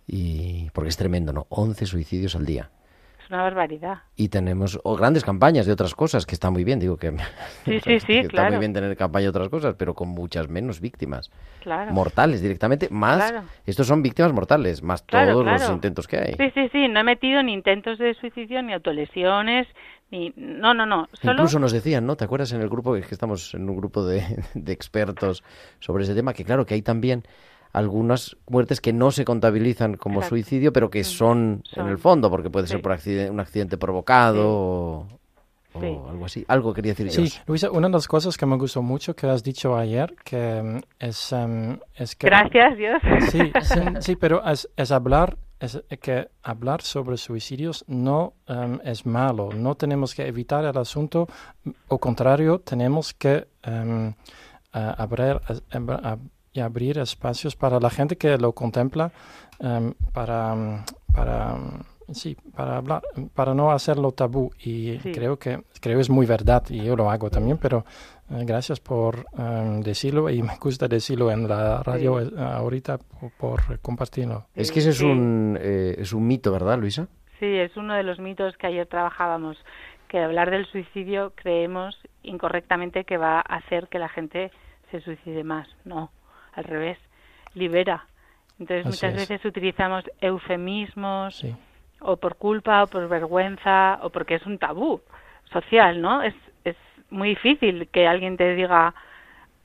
[0.08, 1.48] y porque es tremendo, ¿no?
[1.50, 2.70] 11 suicidios al día.
[3.26, 4.04] Es una barbaridad.
[4.16, 7.10] Y tenemos o grandes campañas de otras cosas, que está muy bien, digo que,
[7.66, 10.48] Sí, sí, sí, que está muy bien tener campaña de otras cosas, pero con muchas
[10.48, 11.32] menos víctimas.
[11.62, 11.92] Claro.
[11.92, 13.32] Mortales directamente, más...
[13.32, 13.48] Claro.
[13.66, 16.34] Estos son víctimas mortales, más todos los intentos que hay.
[16.34, 16.88] Sí, sí, sí.
[16.88, 19.68] No he metido ni intentos de suicidio, ni autolesiones,
[20.12, 20.32] ni...
[20.36, 21.10] No, no, no.
[21.14, 21.34] Solo...
[21.34, 22.16] Incluso nos decían, ¿no?
[22.18, 25.44] ¿Te acuerdas en el grupo, es que estamos en un grupo de, de expertos
[25.80, 27.24] sobre ese tema, que claro, que hay también
[27.76, 30.30] algunas muertes que no se contabilizan como Exacto.
[30.36, 35.08] suicidio, pero que son, en el fondo, porque puede ser por accidente, un accidente provocado
[35.10, 35.18] Sí.
[35.74, 36.00] o, o Sí.
[36.10, 36.46] algo así.
[36.48, 37.42] Algo quería decir Sí, yo.
[37.48, 40.80] Luisa, una de las cosas que me gustó mucho que has dicho ayer, que mm,
[41.00, 42.28] es, em, es que...
[42.28, 43.02] Gracias, Dios.
[43.30, 49.06] Sí, sí, sí, pero es, es hablar, es que hablar sobre suicidios no em, es
[49.06, 49.50] malo.
[49.54, 51.28] No tenemos que evitar el asunto.
[51.90, 53.48] Al contrario, tenemos que
[54.72, 55.42] a- abrir,
[56.56, 59.12] y abrir espacios para la gente que lo contempla,
[59.60, 63.02] em, para, em, para, em, sí, para hablar,
[63.34, 64.52] para no hacerlo tabú.
[64.64, 65.12] Y Sí.
[65.12, 67.84] creo que creo es muy verdad y yo lo hago también, pero
[68.32, 69.26] eh, gracias por
[69.84, 72.34] decirlo y me gusta decirlo en la radio Sí.
[72.36, 74.46] eh, ahorita por, por compartirlo.
[74.56, 75.06] Es que ese es Sí.
[75.06, 77.08] un, eh, es un mito, ¿verdad, Luisa?
[77.40, 79.58] Sí, es uno de los mitos que ayer trabajábamos,
[80.08, 84.52] que hablar del suicidio creemos incorrectamente que va a hacer que la gente
[84.90, 85.68] se suicide más.
[85.84, 86.12] No,
[86.56, 86.98] al revés,
[87.54, 88.06] libera.
[88.60, 89.30] Entonces Así muchas es.
[89.30, 91.54] veces utilizamos eufemismos Sí,
[92.00, 95.02] o por culpa o por vergüenza o porque es un tabú
[95.52, 96.22] social, ¿no?
[96.22, 96.76] Es, es
[97.10, 98.94] muy difícil que alguien te diga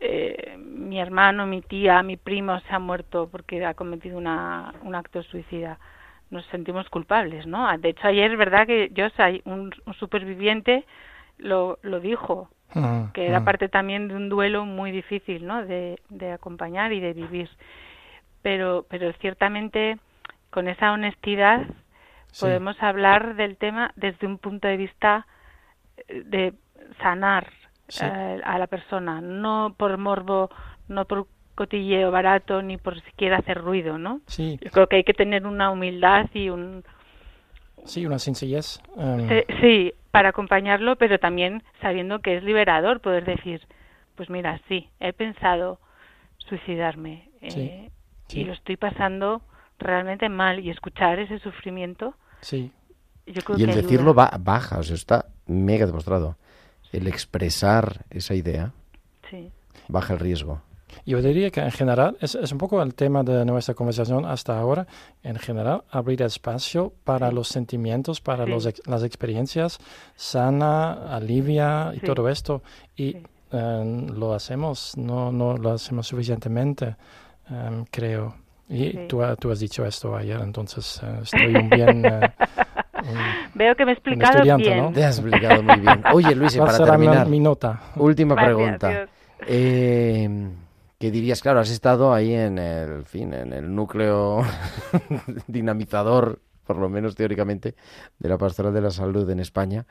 [0.01, 4.95] eh, mi hermano, mi tía, mi primo se ha muerto porque ha cometido una, un
[4.95, 5.79] acto suicida.
[6.31, 7.67] Nos sentimos culpables, ¿no?
[7.79, 9.07] De hecho, ayer es verdad que yo,
[9.45, 10.85] un, un superviviente,
[11.41, 13.45] lo, lo dijo, Mm, que era mm.
[13.45, 15.65] parte también de un duelo muy difícil, ¿no?
[15.67, 17.51] De, de acompañar y de vivir.
[18.43, 19.99] Pero, pero ciertamente
[20.51, 21.67] con esa honestidad
[22.33, 22.45] Sí.
[22.45, 25.27] podemos hablar del tema desde un punto de vista
[26.07, 26.55] eh, de
[27.03, 27.49] sanar
[27.89, 28.05] Sí.
[28.09, 30.49] eh, a la persona, no por morbo,
[30.87, 31.27] no por
[31.57, 34.21] cotilleo barato, ni por siquiera hacer ruido, ¿no?
[34.29, 36.85] Sí, Yo creo que hay que tener una humildad y un,
[37.85, 38.81] sí, una sencillez.
[38.97, 43.67] em, Sí, sí, para acompañarlo, pero también sabiendo que es liberador poder decir,
[44.17, 45.79] pues mira, sí, he pensado
[46.39, 47.91] suicidarme eh, Sí,
[48.29, 48.41] sí.
[48.41, 49.43] y lo estoy pasando
[49.79, 52.73] realmente mal y escuchar ese sufrimiento, sí,
[53.27, 56.37] yo creo Y el que decirlo va, baja, o sea, está mega demostrado.
[56.93, 58.73] El expresar esa idea
[59.31, 59.51] Sí,
[59.89, 60.61] baja el riesgo.
[61.07, 64.59] Yo diría que en general, es, es un poco el tema de nuestra conversación hasta
[64.59, 64.87] ahora,
[65.23, 67.35] en general, abrir espacio para Sí.
[67.35, 68.51] los sentimientos, para Sí.
[68.51, 69.79] los ex- las experiencias,
[70.17, 72.07] sana, alivia y Sí.
[72.07, 72.63] todo esto.
[72.97, 73.23] Y Sí.
[73.53, 76.97] eh, lo hacemos, no, no lo hacemos suficientemente,
[77.51, 78.35] em, creo.
[78.69, 78.99] Y Sí.
[79.09, 82.05] tú, ha- tú has dicho esto ayer, entonces eh, estoy un bien...
[82.05, 82.31] eh,
[83.03, 83.03] un-
[83.55, 84.77] Veo que me he explicado bien.
[84.77, 84.93] ¿no?
[84.93, 86.03] Te has explicado muy bien.
[86.13, 87.81] Oye, Luis, y ¿Cuál para será mi- terminar, mi nota?
[87.97, 89.09] última Gracias, pregunta.
[89.47, 90.29] Eh,
[91.01, 91.41] ¿Qué dirías?
[91.41, 94.43] Claro, has estado ahí en el, fin, en el núcleo
[95.47, 97.75] dinamizador, por lo menos teóricamente,
[98.19, 99.87] de la Pastoral de la Salud en España.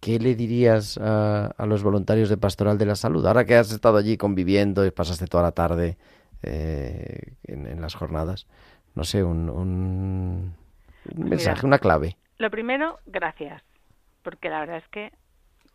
[0.00, 3.26] ¿Qué le dirías a, a los voluntarios de Pastoral de la Salud?
[3.26, 5.98] Ahora que has estado allí conviviendo y pasaste toda la tarde
[6.42, 8.46] eh, en, en las jornadas,
[8.94, 10.54] no sé, un, un,
[11.14, 11.66] un mensaje, Mira.
[11.66, 12.16] una clave.
[12.38, 13.62] Lo primero, gracias,
[14.22, 15.12] porque la verdad es que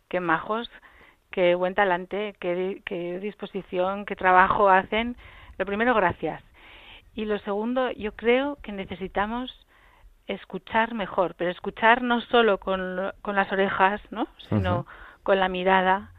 [0.08, 0.68] qué majos,
[1.30, 5.16] qué buen talante, qué, di- qué disposición, qué trabajo hacen.
[5.58, 6.42] Lo primero, gracias.
[7.14, 9.50] Y lo segundo, yo creo que necesitamos
[10.26, 14.26] escuchar mejor, pero escuchar no solo con, con las orejas, ¿no?
[14.48, 14.86] sino
[15.24, 16.12] con la mirada,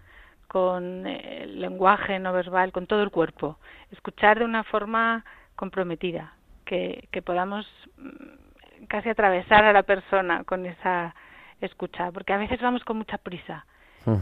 [0.48, 3.58] con eh, el lenguaje no verbal, con todo el cuerpo.
[3.92, 5.24] Escuchar de una forma
[5.56, 6.34] comprometida,
[6.66, 7.66] que, que podamos
[7.98, 11.16] mm, casi atravesar a la persona con esa
[11.62, 13.66] escucha, porque a veces vamos con mucha prisa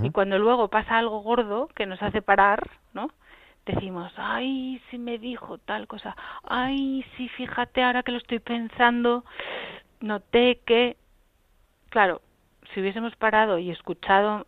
[0.04, 3.10] Y cuando luego pasa algo gordo que nos hace parar, ¿no?
[3.66, 9.24] Decimos, ay, si me dijo tal cosa, ay, sí, fíjate, ahora que lo estoy pensando,
[10.02, 10.98] noté que,
[11.90, 12.22] claro,
[12.74, 14.48] si hubiésemos parado y escuchado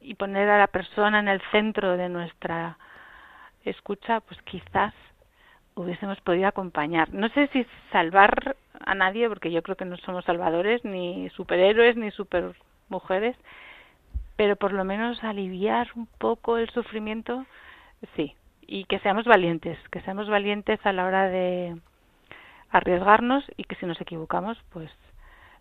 [0.00, 2.78] y poner a la persona en el centro de nuestra
[3.64, 4.94] escucha, pues quizás
[5.74, 7.12] hubiésemos podido acompañar.
[7.12, 11.96] No sé si salvar a nadie, porque yo creo que no somos salvadores, ni superhéroes,
[11.96, 13.36] ni supermujeres,
[14.36, 17.46] pero por lo menos aliviar un poco el sufrimiento,
[18.14, 18.34] sí.
[18.66, 21.76] Y que seamos valientes, que seamos valientes a la hora de
[22.70, 24.90] arriesgarnos y que si nos equivocamos, pues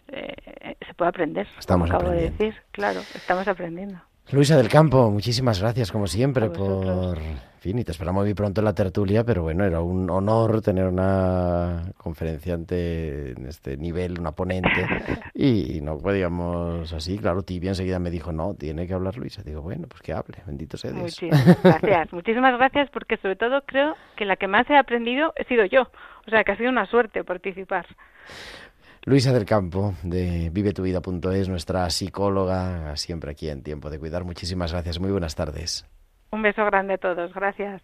[0.08, 1.48] eh, se puede aprender.
[1.58, 4.00] Estamos como acabo de decir, claro, estamos aprendiendo.
[4.32, 7.18] Luisa del Campo, muchísimas gracias como siempre por...
[7.18, 10.62] En fin, y te esperamos muy pronto en la tertulia, pero bueno, era un honor
[10.62, 14.88] tener una conferenciante en este nivel, una ponente,
[15.34, 19.42] y no podíamos así, claro, Tibia enseguida me dijo, no, tiene que hablar Luisa.
[19.44, 21.04] Digo, bueno, pues que hable, bendito sea Dios.
[21.04, 22.14] Muchísimas gracias.
[22.14, 25.84] Muchísimas gracias porque sobre todo creo que la que más he aprendido he sido yo.
[26.28, 27.86] O sea, que ha sido una suerte participar.
[29.08, 34.24] Luisa del Campo, de vivetuvida.es, nuestra psicóloga, siempre aquí en Tiempo de Cuidar.
[34.24, 35.86] Muchísimas gracias, muy buenas tardes.
[36.32, 37.32] Un beso grande a todos.
[37.32, 37.84] Gracias.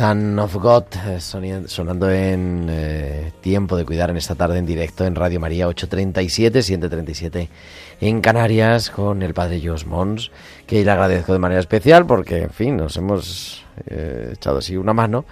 [0.00, 5.04] Son of God, eh, sonando en eh, Tiempo de Cuidar en esta tarde en directo
[5.04, 7.50] en Radio María 837, 737
[8.00, 10.30] en Canarias con el padre Jos Mons,
[10.66, 14.94] que le agradezco de manera especial porque, en fin, nos hemos eh, echado así una
[14.94, 15.26] mano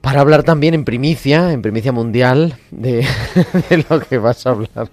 [0.00, 3.06] para hablar también en primicia, en primicia mundial, de,
[3.70, 4.90] de lo que vas a hablar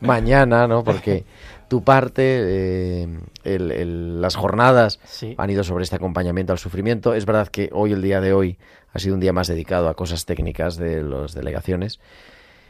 [0.00, 0.82] mañana, ¿no?
[0.82, 1.24] Porque
[1.68, 5.34] tu parte, eh, el- el- las jornadas Sí.
[5.38, 7.14] han ido sobre este acompañamiento al sufrimiento.
[7.14, 8.58] Es verdad que hoy, el día de hoy,
[8.92, 12.00] ha sido un día más dedicado a cosas técnicas de las delegaciones.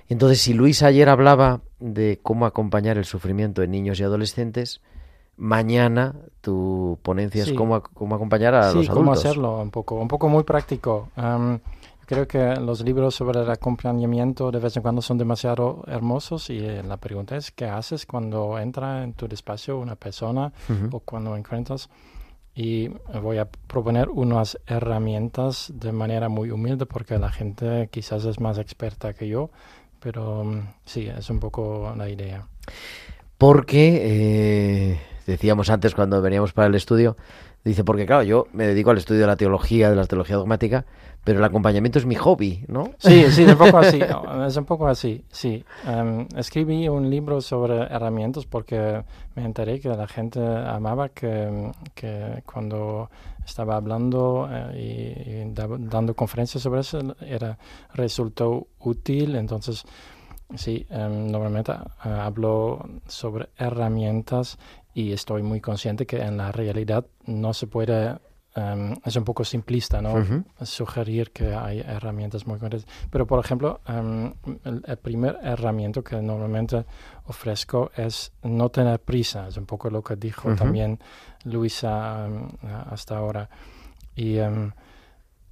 [0.09, 4.81] Entonces, si Luis ayer hablaba de cómo acompañar el sufrimiento en niños y adolescentes,
[5.37, 7.55] mañana tu ponencia es Sí.
[7.55, 9.25] cómo, cómo acompañar a sí, los cómo adultos.
[9.25, 11.09] hacerlo un poco, un poco muy práctico.
[12.07, 16.59] Creo que los libros sobre el acompañamiento de vez en cuando son demasiado hermosos y
[16.59, 20.97] eh, la pregunta es qué haces cuando entra en tu despacho una persona Ujú.
[20.97, 21.89] o cuando encuentras
[22.55, 22.89] y
[23.21, 28.59] voy a proponer unas herramientas de manera muy humilde porque la gente quizás es más
[28.59, 29.51] experta que yo,
[30.01, 32.47] pero mm, sí, es un poco la idea.
[33.39, 37.17] Porque, eh, decíamos antes cuando veníamos para el estudio,
[37.65, 40.85] dice, porque claro, yo me dedico al estudio de la teología, de la teología dogmática,
[41.25, 42.91] pero el acompañamiento es mi hobby, ¿no?
[42.99, 44.01] Sí, sí, es un poco así.
[44.47, 45.65] Es un poco así, sí.
[45.87, 49.03] Em, escribí un libro sobre herramientas porque
[49.35, 53.09] me enteré que la gente amaba que, que cuando
[53.45, 57.59] estaba hablando eh, y, dando conferencias sobre eso, era,
[57.95, 59.37] resultó útil.
[59.37, 59.85] Entonces,
[60.55, 64.59] sí, em, normalmente eh, hablo sobre herramientas
[64.93, 68.19] y estoy muy consciente que en la realidad no se puede...
[68.55, 70.15] em, es un poco simplista, ¿no?
[70.15, 70.45] Ujú.
[70.65, 72.87] sugerir que hay herramientas muy concretas.
[73.11, 74.33] Pero, por ejemplo, em,
[74.65, 76.85] el, el primer herramienta que normalmente
[77.27, 79.49] ofrezco es no tener prisa.
[79.49, 80.57] Es un poco lo que dijo Ujú.
[80.57, 80.99] también
[81.45, 82.49] Luisa em,
[82.91, 83.49] hasta ahora.
[84.17, 84.39] Y,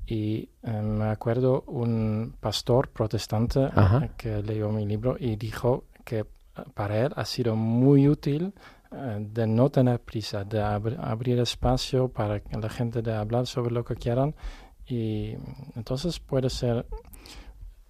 [0.06, 4.04] y me acuerdo un pastor protestante Ajá.
[4.04, 6.26] eh, que leyó mi libro y dijo que
[6.74, 8.52] para él ha sido muy útil
[9.18, 13.72] de no tener prisa, de abri- abrir espacio para que la gente de hablar sobre
[13.72, 14.34] lo que quieran.
[14.86, 15.34] Y
[15.76, 16.86] entonces puede ser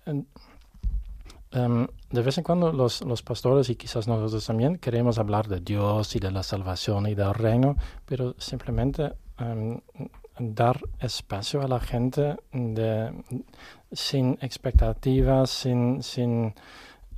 [0.07, 5.61] em, de vez en cuando los, los pastores y quizás nosotros también queremos hablar de
[5.61, 7.77] Dios y de la salvación y del reino,
[8.07, 9.81] pero simplemente em,
[10.39, 13.13] dar espacio a la gente de,
[13.93, 16.55] sin expectativas, sin, sin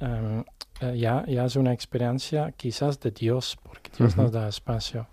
[0.01, 0.45] em,
[0.93, 4.23] eh, ya, ya es una experiencia quizás de Dios, porque Dios Ujú.
[4.23, 5.07] nos da espacio.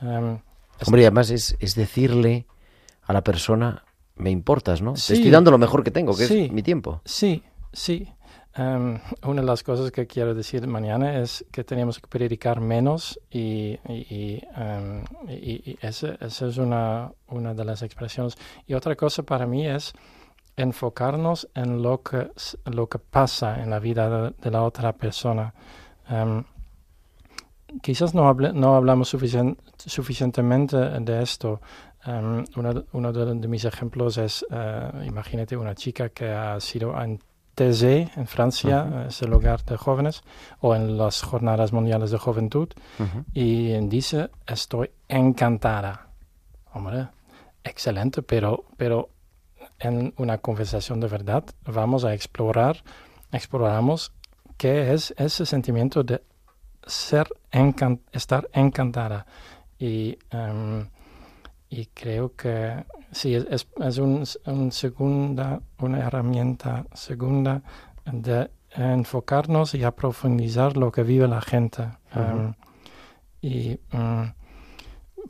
[0.00, 2.46] Es- Hombre, y además es, es decirle
[3.02, 3.84] a la persona,
[4.16, 4.96] me importas, ¿no?
[4.96, 5.08] Sí.
[5.08, 6.44] Te estoy dando lo mejor que tengo, que Sí.
[6.46, 7.00] es mi tiempo.
[7.04, 7.42] Sí,
[7.72, 8.08] Sí,
[8.54, 13.20] em, una de las cosas que quiero decir mañana es que tenemos que predicar menos
[13.30, 18.38] y, y, y, em, y- esa es una, una de las expresiones.
[18.66, 19.92] Y otra cosa para mí es
[20.56, 22.30] enfocarnos en lo que,
[22.64, 25.52] lo que pasa en la vida de, de la otra persona.
[26.08, 26.44] Em,
[27.82, 31.60] quizás no, hable- no hablamos suficien- suficientemente de esto.
[32.04, 36.58] Em, uno de, uno de- de mis ejemplos es, eh, imagínate una chica que ha
[36.60, 37.18] sido en
[37.54, 37.82] TZ
[38.16, 38.98] en Francia, Ujú.
[39.08, 40.22] es el lugar de jóvenes,
[40.60, 42.68] o en las Jornadas Mundiales de Juventud,
[43.32, 46.08] y dice, estoy encantada.
[46.74, 47.08] Hombre,
[47.64, 49.08] excelente, pero, pero
[49.78, 52.82] en una conversación de verdad vamos a explorar,
[53.32, 54.12] exploramos
[54.56, 56.22] qué es ese sentimiento de
[56.86, 59.26] ser encan- estar encantada.
[59.78, 60.88] Y, em,
[61.68, 67.62] y creo que sí, es, es, un, un segunda, una herramienta segunda
[68.04, 71.88] de enfocarnos y a profundizar lo que vive la gente.
[72.14, 72.54] Em,
[73.42, 74.22] y mm,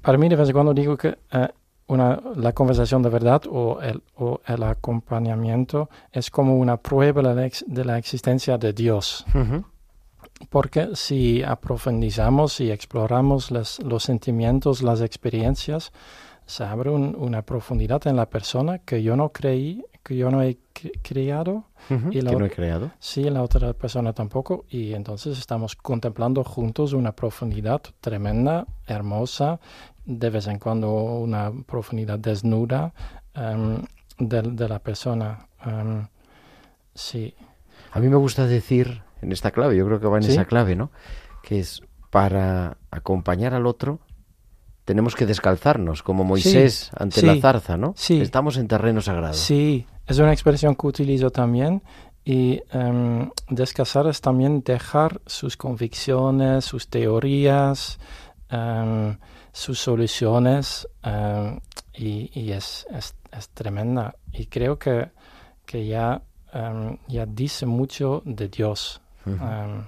[0.03, 1.49] para mí de vez en cuando digo que eh,
[1.89, 7.35] una, la conversación de verdad o el, o el acompañamiento es como una prueba de
[7.35, 9.25] la, ex- de la existencia de Dios.
[9.35, 9.65] Ujú.
[10.51, 15.93] Porque si aprofundizamos y exploramos las- los sentimientos, las experiencias,
[16.45, 20.43] se abre un- una profundidad en la persona que yo no creí, que yo no
[20.43, 22.11] he cre- creado, Ujú.
[22.13, 22.91] Y la que no he creado.
[23.01, 29.59] sí, la otra persona tampoco, y entonces estamos contemplando juntos una profundidad tremenda, hermosa,
[30.07, 32.95] de vez en cuando una profundidad desnuda
[33.35, 33.83] em,
[34.19, 35.49] de, de la persona.
[35.65, 36.07] em,
[36.95, 37.35] sí,
[37.93, 40.33] A mí me gusta decir en esta clave, yo creo que va en ¿Sí?
[40.33, 40.91] esa clave, ¿no?
[41.43, 44.01] Que es para acompañar al otro
[44.87, 47.93] tenemos que descalzarnos, como Moisés ante sí, la zarza, ¿no?
[47.97, 48.21] sí.
[48.21, 49.35] Estamos en terreno sagrado.
[49.35, 51.83] Sí, es una expresión que utilizo también.
[52.25, 57.99] Y em, descasar es también dejar sus convicciones, sus teorías,
[59.57, 60.87] sus soluciones.
[61.03, 61.59] em,
[61.95, 64.15] y y es, es, es tremenda.
[64.33, 65.09] Y creo que,
[65.65, 66.21] que ya,
[66.53, 69.01] em, ya dice mucho de Dios.
[69.25, 69.85] Em,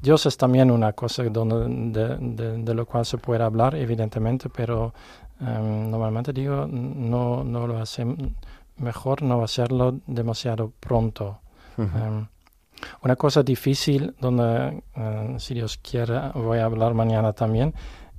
[0.00, 1.56] Dios es también una cosa donde,
[1.98, 4.92] de, de- de lo cual se puede hablar, evidentemente, pero
[5.40, 8.16] normalmente digo, no, no lo hacemos,
[8.76, 11.38] mejor no hacerlo demasiado pronto.
[13.02, 17.72] Una cosa difícil, donde, eh, si Dios quiere, voy a hablar mañana también,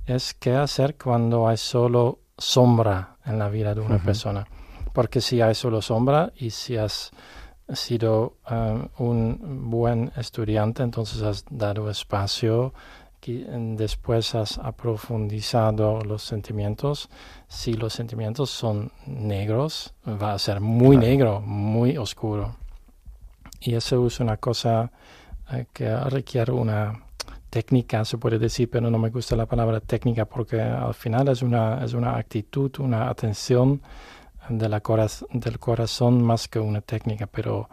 [0.06, 4.46] es qué hacer cuando hay solo sombra en la vida de una persona.
[4.92, 7.10] Porque si hay solo sombra y si has
[7.72, 12.74] sido eh, un buen estudiante, entonces has dado espacio,
[13.20, 13.46] que
[13.76, 17.08] después has aprofundizado los sentimientos.
[17.48, 21.08] Si los sentimientos son negros, va a ser muy Claro.
[21.10, 22.56] negro, muy oscuro.
[23.60, 24.92] Y eso es una cosa
[25.52, 27.03] eh, que requiere una
[27.58, 31.40] técnica, se puede decir, pero no me gusta la palabra técnica porque al final es
[31.42, 33.80] una, es una actitud, una atención
[34.48, 37.68] de la coraz- del corazón más que una técnica, pero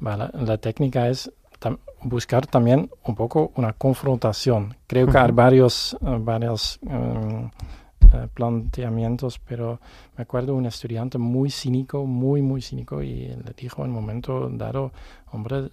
[0.00, 4.74] vale, la técnica es tam- buscar también un poco una confrontación.
[4.86, 7.50] Creo que hay varios, eh, varios em,
[8.14, 9.78] eh, planteamientos, pero
[10.16, 14.48] me acuerdo un estudiante muy cínico, muy, muy cínico, y le dijo en un momento
[14.48, 14.90] dado,
[15.32, 15.68] hombre,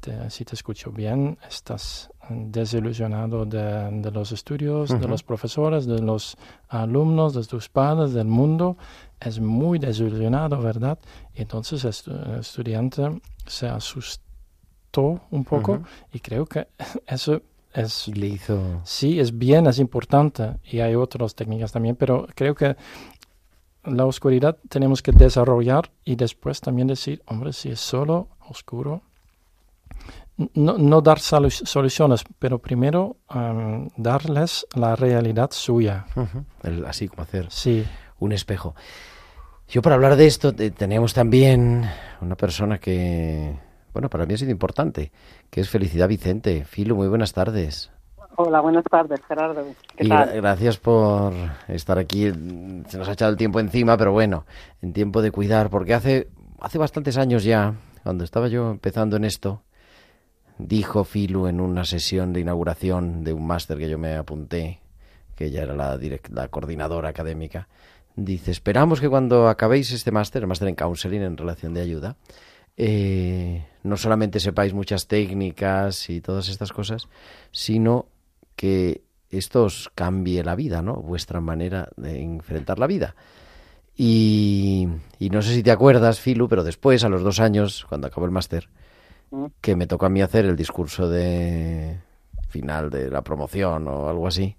[0.00, 6.00] te- si te escucho bien, estás desilusionado de, de los estudios, de los profesores, de
[6.00, 6.36] los
[6.68, 8.76] alumnos, de tus padres, del mundo.
[9.20, 10.98] Es muy desilusionado, ¿verdad?
[11.34, 15.80] Entonces el estu- el estudiante se asustó un poco
[16.12, 16.68] y creo que
[17.06, 17.42] eso
[17.74, 18.80] es Y le hizo...
[18.84, 22.76] Sí, es bien, es importante y hay otras técnicas también, pero creo que
[23.84, 29.02] la oscuridad tenemos que desarrollar y después también decir, hombre, si es solo oscuro,
[30.54, 33.16] no, no dar solu- soluciones, pero primero
[33.96, 36.06] darles la realidad suya.
[36.62, 37.84] El- así como hacer Sí,
[38.18, 38.74] un espejo.
[39.68, 41.84] Yo para hablar de esto te- tenemos también
[42.20, 43.56] una persona que,
[43.92, 45.12] bueno, para mí ha sido importante,
[45.48, 46.64] que es Felicidad Vicente.
[46.64, 47.90] Filo, muy buenas tardes.
[48.36, 49.62] Hola, buenas tardes, Gerardo.
[49.96, 50.36] ¿Qué Y gra- tal?
[50.36, 51.32] gracias por
[51.68, 52.32] estar aquí.
[52.88, 54.44] Se nos ha echado el tiempo encima, pero bueno,
[54.82, 56.28] en tiempo de cuidar, porque hace,
[56.60, 59.62] hace bastantes años ya, cuando estaba yo empezando en esto,
[60.66, 64.80] dijo Filu en una sesión de inauguración de un máster que yo me apunté,
[65.34, 65.98] que ella era la,
[66.32, 67.68] la coordinadora académica,
[68.16, 72.16] dice, esperamos que cuando acabéis este máster, máster en counseling, en relación de ayuda,
[72.76, 77.08] eh, no solamente sepáis muchas técnicas y todas estas cosas,
[77.50, 78.06] sino
[78.56, 80.94] que esto os cambie la vida, ¿no?
[80.94, 83.14] Vuestra manera de enfrentar la vida.
[83.96, 84.88] Y,
[85.18, 88.26] y no sé si te acuerdas, Filu, pero después, a los dos años, cuando acabó
[88.26, 88.68] el máster.
[89.60, 91.98] Que me tocó a mí hacer el discurso de
[92.48, 94.56] final de la promoción o algo así.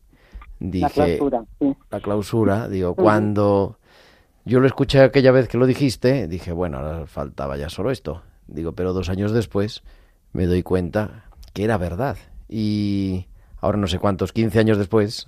[0.59, 1.75] Dije, La clausura, sí.
[1.89, 3.77] la clausura, digo, cuando
[4.45, 8.21] yo lo escuché aquella vez que lo dijiste, dije, bueno, ahora faltaba ya solo esto.
[8.47, 9.83] Digo, pero dos años después
[10.33, 12.17] me doy cuenta que era verdad.
[12.47, 13.25] Y
[13.59, 15.25] ahora no sé cuántos, 15 años después,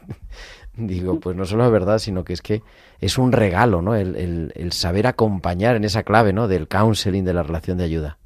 [0.76, 2.62] digo, pues no solo es verdad, sino que es que
[3.00, 3.94] es un regalo, ¿no?
[3.94, 6.48] El, el- el saber acompañar en esa clave, ¿no?
[6.48, 8.18] Del counseling, de la relación de ayuda.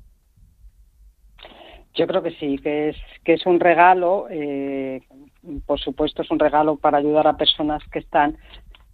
[1.95, 5.01] Yo creo que sí, que es, que es un regalo, eh,
[5.64, 8.36] por supuesto es un regalo para ayudar a personas que están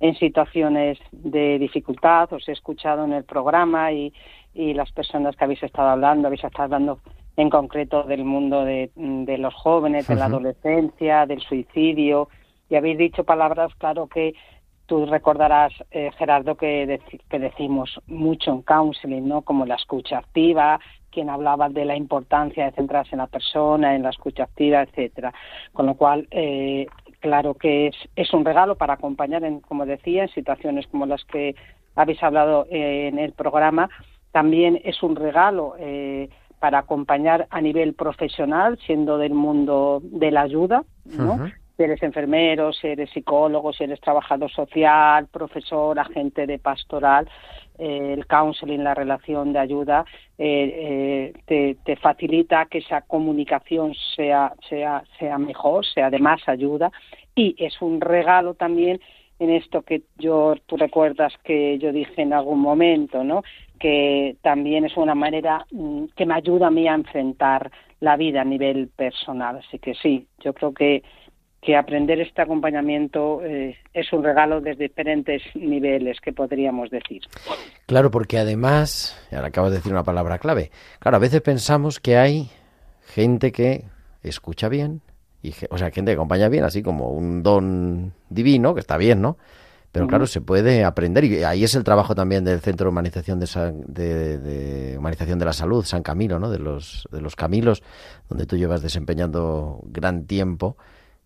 [0.00, 2.32] en situaciones de dificultad.
[2.32, 4.12] Os he escuchado en el programa y,
[4.52, 7.00] y las personas que habéis estado hablando, habéis estado hablando
[7.36, 12.28] en concreto del mundo de, de los jóvenes, de la adolescencia, del suicidio,
[12.68, 14.34] y habéis dicho palabras, claro que
[14.86, 19.42] tú recordarás, eh, Gerardo, que decimos mucho en counseling, ¿no?
[19.42, 20.80] Como la escucha activa,
[21.10, 25.32] quien hablaba de la importancia de centrarse en la persona, en la escucha activa, etcétera.
[25.72, 26.86] Con lo cual, eh,
[27.20, 31.24] claro que es, es un regalo para acompañar, en, como decía, en situaciones como las
[31.24, 31.54] que
[31.94, 33.90] habéis hablado eh, en el programa.
[34.32, 36.28] También es un regalo eh,
[36.60, 41.50] para acompañar a nivel profesional, siendo del mundo de la ayuda, ¿no?
[41.76, 47.26] Si eres enfermero, si eres psicólogo, si eres trabajador social, profesor, agente de pastoral,
[47.80, 50.04] eh, el counseling, la relación de ayuda,
[50.36, 56.46] eh, eh, te, te facilita que esa comunicación sea, sea, sea mejor, sea de más
[56.46, 56.92] ayuda
[57.34, 59.00] y es un regalo también
[59.38, 63.42] en esto que yo tú recuerdas que yo dije en algún momento, ¿no?
[63.78, 67.70] Que también es una manera mm, que me ayuda a mí a enfrentar
[68.00, 69.56] la vida a nivel personal.
[69.56, 71.02] Así que sí, yo creo que
[71.62, 77.22] que aprender este acompañamiento eh, es un regalo desde diferentes niveles que podríamos decir.
[77.86, 82.00] Claro, porque además, y ahora acabas de decir una palabra clave, claro, a veces pensamos
[82.00, 82.48] que hay
[83.14, 83.84] gente que
[84.22, 85.02] escucha bien,
[85.42, 89.20] y, o sea, gente que acompaña bien, así como un don divino, que está bien,
[89.20, 89.36] ¿no?
[89.92, 93.40] Pero claro, se puede aprender y ahí es el trabajo también del Centro de Humanización
[93.40, 96.48] de, San- de- de Humanización de la Salud, San Camilo, ¿no?
[96.48, 97.82] De los, de los Camilos,
[98.28, 100.76] donde tú llevas desempeñando gran tiempo.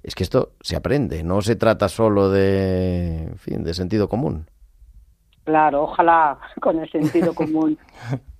[0.05, 4.47] Es que esto se aprende, no se trata solo de, en fin, de sentido común.
[5.45, 7.79] Claro, ojalá con el sentido común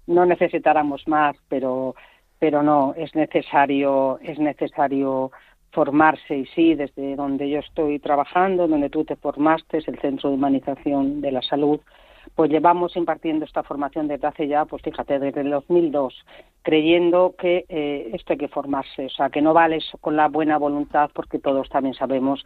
[0.07, 1.95] no necesitáramos más, pero
[2.39, 5.31] pero no es necesario es necesario
[5.73, 10.29] formarse y sí desde donde yo estoy trabajando, donde tú te formaste, es el Centro
[10.29, 11.81] de Humanización de la Salud,
[12.35, 16.15] pues llevamos impartiendo esta formación desde hace ya, pues fíjate, desde el 2002,
[16.63, 20.59] creyendo que eh, esto hay que formarse, o sea, que no vale con la buena
[20.59, 22.45] voluntad, porque todos también sabemos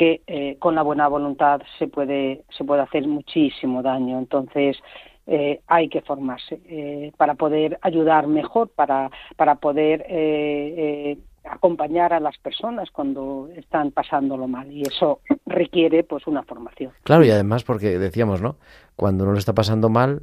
[0.00, 4.18] que eh, con la buena voluntad se puede se puede hacer muchísimo daño.
[4.18, 4.78] Entonces
[5.26, 11.18] eh, hay que formarse eh, para poder ayudar mejor, para para poder eh, eh,
[11.52, 16.92] acompañar a las personas cuando están pasándolo mal y eso requiere pues una formación.
[17.02, 18.56] Claro, y además porque decíamos, ¿no?
[18.96, 20.22] Cuando uno lo está pasando mal,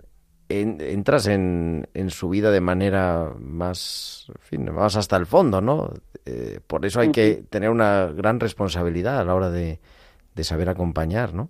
[0.50, 5.60] en- entras en, en su vida de manera más, en fin, más hasta el fondo,
[5.62, 5.92] ¿no?
[6.26, 9.80] Eh, por eso hay que tener una gran responsabilidad a la hora de,
[10.36, 11.50] de saber acompañar, ¿no?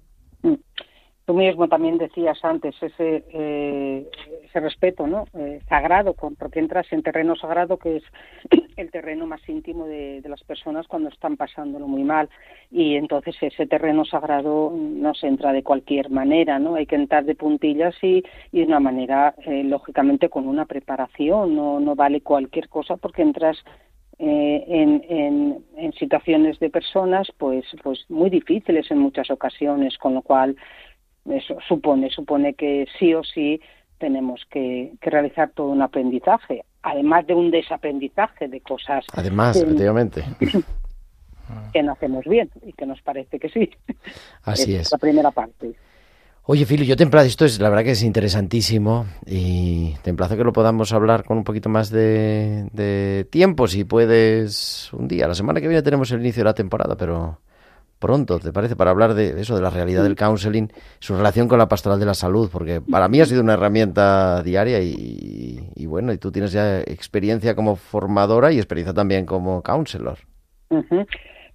[1.28, 4.10] Tú mismo también decías antes ese, eh,
[4.46, 5.26] ese respeto ¿no?
[5.38, 8.04] Eh, sagrado, porque entras en terreno sagrado que es
[8.78, 12.30] el terreno más íntimo de, de las personas cuando están pasándolo muy mal
[12.72, 16.76] y entonces ese terreno sagrado no se entra de cualquier manera, ¿no?
[16.76, 18.24] Hay que entrar de puntillas y,
[18.54, 23.24] y de una manera, eh, lógicamente, con una preparación, no, no vale cualquier cosa porque
[23.24, 23.58] entras
[24.20, 30.16] eh, en, en, en situaciones de personas pues pues muy difíciles en muchas ocasiones con
[30.16, 30.56] lo cual
[31.32, 33.60] eso supone supone que sí o sí
[33.98, 39.64] tenemos que, que realizar todo un aprendizaje además de un desaprendizaje de cosas Además, que,
[39.64, 40.24] efectivamente.
[41.74, 43.70] que no hacemos bien y que nos parece que sí
[44.44, 44.92] Así es.
[44.92, 45.74] la primera parte
[46.50, 50.38] Oye, Fili, yo te emplazo, esto es, la verdad que es interesantísimo y te emplazo
[50.38, 55.28] que lo podamos hablar con un poquito más de, de tiempo, si puedes un día.
[55.28, 57.42] La semana que viene tenemos el inicio de la temporada, pero
[58.00, 58.76] pronto, ¿te parece?
[58.76, 60.70] Para hablar de eso, de la realidad del counseling,
[61.00, 64.44] su relación con la pastoral de la salud, porque para mí ha sido una herramienta
[64.44, 69.62] diaria y, y bueno, y tú tienes ya experiencia como formadora y experiencia también como
[69.64, 70.18] counselor.
[70.70, 71.06] Ujú.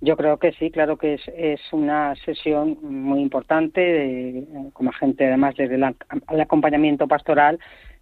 [0.01, 5.28] Yo creo que sí, claro que es, es una sesión muy importante de- como agente,
[5.28, 7.59] además desde el acompañamiento pastoral.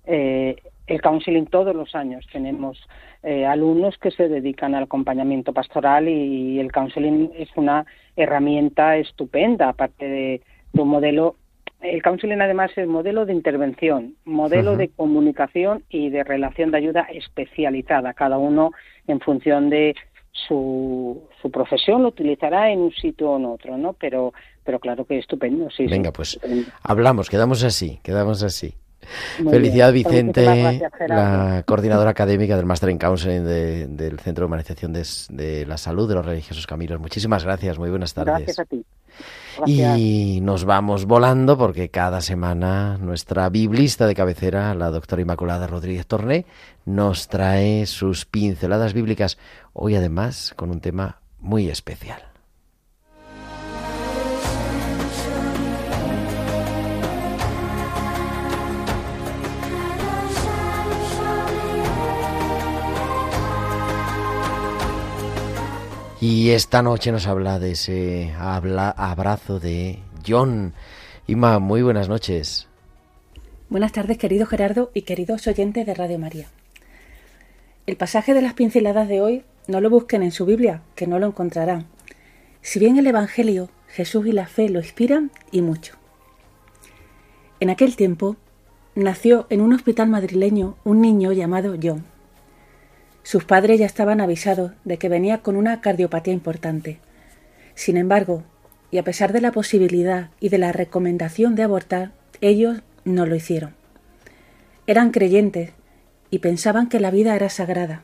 [0.06, 2.76] eh, el counseling todos los años tenemos
[3.22, 7.84] eh, alumnos que se dedican al acompañamiento pastoral y el counseling es una
[8.22, 10.42] herramienta estupenda, aparte de,
[10.72, 11.36] de un modelo
[11.80, 17.06] el counseling además es modelo de intervención, modelo de comunicación y de relación de ayuda
[17.10, 18.12] especializada.
[18.12, 18.72] Cada uno
[19.06, 19.94] en función de
[20.32, 23.94] su, su profesión lo utilizará en un sitio o en otro, ¿no?
[23.94, 24.32] Pero,
[24.64, 25.84] pero claro que estupendo, sí.
[25.84, 26.68] sí, Venga, pues estupendo.
[26.82, 28.74] hablamos, quedamos así, quedamos así.
[29.40, 30.04] Muy Felicidad bien.
[30.04, 34.92] Pues Vicente, gracias, la coordinadora académica del Máster en Counseling de- del Centro de Humanización
[34.92, 37.00] de, de la Salud de los Religiosos Caminos.
[37.00, 38.34] Muchísimas gracias, muy buenas tardes.
[38.34, 38.84] Gracias a ti.
[39.58, 39.98] Gracias.
[39.98, 46.06] Y nos vamos volando porque cada semana nuestra biblista de cabecera, la doctora Inmaculada Rodríguez
[46.06, 46.46] Torné,
[46.86, 49.36] nos trae sus pinceladas bíblicas,
[49.72, 52.29] hoy además con un tema muy especial.
[66.20, 70.74] Y esta noche nos habla de ese abrazo de John.
[71.26, 72.68] Ima, muy buenas noches.
[73.70, 76.48] Buenas tardes, querido Gerardo y queridos oyentes de Radio María.
[77.86, 81.18] El pasaje de las pinceladas de hoy no lo busquen en su Biblia, que no
[81.18, 81.86] lo encontrarán.
[82.60, 85.94] Si bien el Evangelio, Jesús y la fe lo inspiran y mucho.
[87.60, 88.36] En aquel tiempo
[88.94, 92.09] nació en un hospital madrileño un niño llamado John.
[93.22, 96.98] Sus padres ya estaban avisados de que venía con una cardiopatía importante.
[97.74, 98.42] Sin embargo,
[98.90, 103.36] y a pesar de la posibilidad y de la recomendación de abortar, ellos no lo
[103.36, 103.74] hicieron.
[104.86, 105.70] Eran creyentes
[106.30, 108.02] y pensaban que la vida era sagrada,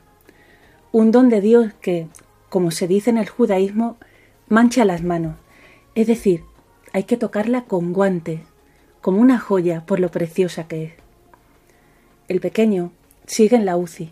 [0.91, 2.07] un don de Dios que,
[2.49, 3.97] como se dice en el judaísmo,
[4.47, 5.35] mancha las manos,
[5.95, 6.43] es decir,
[6.93, 8.41] hay que tocarla con guantes,
[9.01, 10.93] como una joya por lo preciosa que es.
[12.27, 12.91] El pequeño
[13.25, 14.11] sigue en la UCI,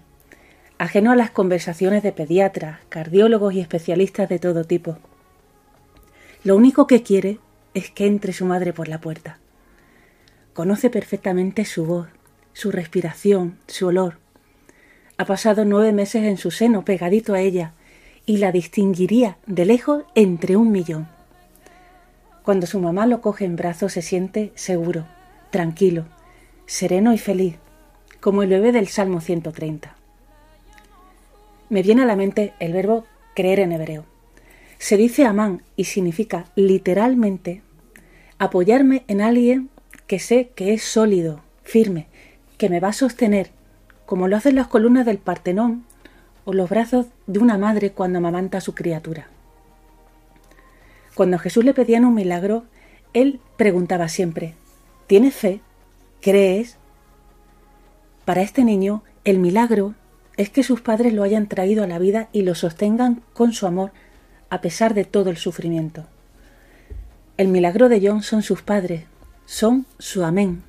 [0.77, 4.97] ajeno a las conversaciones de pediatras, cardiólogos y especialistas de todo tipo.
[6.43, 7.39] Lo único que quiere
[7.73, 9.39] es que entre su madre por la puerta.
[10.53, 12.07] Conoce perfectamente su voz,
[12.53, 14.17] su respiración, su olor.
[15.17, 17.73] Ha pasado nueve meses en su seno pegadito a ella
[18.25, 21.07] y la distinguiría de lejos entre un millón.
[22.43, 25.05] Cuando su mamá lo coge en brazos se siente seguro,
[25.51, 26.05] tranquilo,
[26.65, 27.55] sereno y feliz,
[28.19, 29.94] como el bebé del Salmo 130.
[31.69, 33.05] Me viene a la mente el verbo
[33.35, 34.05] creer en hebreo.
[34.77, 37.61] Se dice amán y significa literalmente
[38.37, 39.69] apoyarme en alguien
[40.07, 42.07] que sé que es sólido, firme,
[42.57, 43.49] que me va a sostener,
[44.05, 45.85] como lo hacen las columnas del Partenón
[46.43, 49.27] o los brazos de una madre cuando amamanta a su criatura.
[51.15, 52.65] Cuando a Jesús le pedían un milagro,
[53.13, 54.53] él preguntaba siempre,
[55.07, 55.61] ¿tienes fe?
[56.21, 56.77] ¿Crees?
[58.25, 59.95] Para este niño, el milagro
[60.37, 63.67] es que sus padres lo hayan traído a la vida y lo sostengan con su
[63.67, 63.91] amor
[64.49, 66.05] a pesar de todo el sufrimiento.
[67.37, 69.03] El milagro de John son sus padres,
[69.45, 70.63] son su amén.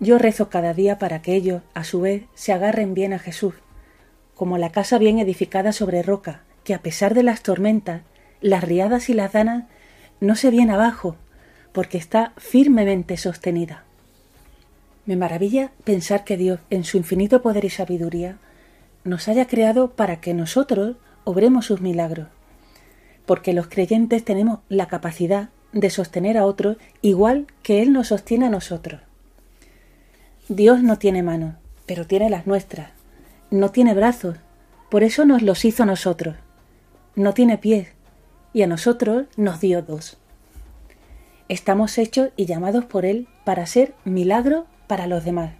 [0.00, 3.54] Yo rezo cada día para que ellos, a su vez, se agarren bien a Jesús,
[4.34, 8.02] como la casa bien edificada sobre roca, que a pesar de las tormentas,
[8.40, 9.64] las riadas y las danas,
[10.20, 11.16] no se viene abajo,
[11.72, 13.84] porque está firmemente sostenida.
[15.06, 18.38] Me maravilla pensar que Dios, en su infinito poder y sabiduría,
[19.04, 22.28] nos haya creado para que nosotros obremos sus milagros,
[23.26, 28.46] porque los creyentes tenemos la capacidad de sostener a otros igual que Él nos sostiene
[28.46, 29.02] a nosotros.
[30.48, 32.90] Dios no tiene manos, pero tiene las nuestras.
[33.50, 34.36] No tiene brazos,
[34.90, 36.36] por eso nos los hizo a nosotros.
[37.14, 37.88] No tiene pies,
[38.52, 40.16] y a nosotros nos dio dos.
[41.48, 45.52] Estamos hechos y llamados por Él para ser milagro para los demás.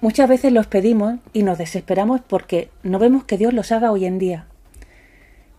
[0.00, 4.06] Muchas veces los pedimos y nos desesperamos porque no vemos que Dios los haga hoy
[4.06, 4.46] en día.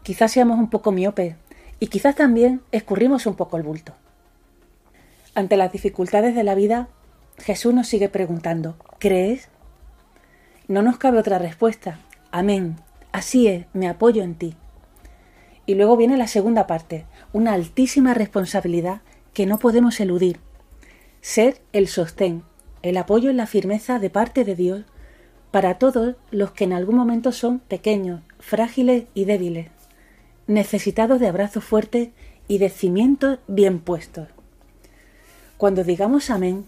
[0.03, 1.35] Quizás seamos un poco miopes
[1.79, 3.93] y quizás también escurrimos un poco el bulto.
[5.35, 6.87] Ante las dificultades de la vida,
[7.37, 9.49] Jesús nos sigue preguntando, ¿crees?
[10.67, 11.99] No nos cabe otra respuesta.
[12.31, 12.77] Amén.
[13.11, 14.55] Así es, me apoyo en ti.
[15.65, 19.01] Y luego viene la segunda parte, una altísima responsabilidad
[19.33, 20.39] que no podemos eludir.
[21.21, 22.43] Ser el sostén,
[22.81, 24.85] el apoyo en la firmeza de parte de Dios
[25.51, 29.69] para todos los que en algún momento son pequeños, frágiles y débiles,
[30.47, 32.09] necesitados de abrazos fuertes
[32.47, 34.29] y de cimientos bien puestos.
[35.57, 36.65] Cuando digamos amén,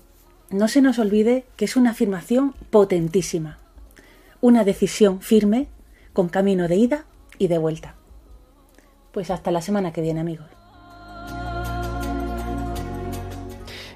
[0.51, 3.57] no se nos olvide que es una afirmación potentísima,
[4.39, 5.67] una decisión firme
[6.13, 7.05] con camino de ida
[7.39, 7.95] y de vuelta.
[9.11, 10.52] Pues hasta la semana que viene, amigos.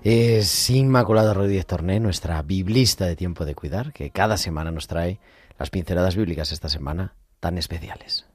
[0.09, 5.19] Es Inmaculada Rodríguez Torné, nuestra biblista de Tiempo de Cuidar, que cada semana nos trae
[5.59, 8.25] las pinceladas bíblicas esta semana tan especiales.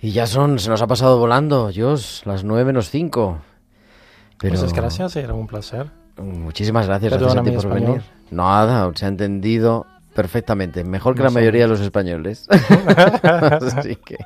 [0.00, 3.38] Y ya son, se nos ha pasado volando, Dios, las 9 menos 5.
[3.38, 4.58] Pues Pero...
[4.58, 5.92] Pues gracias, era un placer.
[6.16, 7.86] Muchísimas gracias, gracias a ti por español.
[7.86, 8.02] venir.
[8.32, 12.46] Nada, se ha entendido perfectamente, mejor que la mayoría de los españoles.
[13.22, 14.16] Así que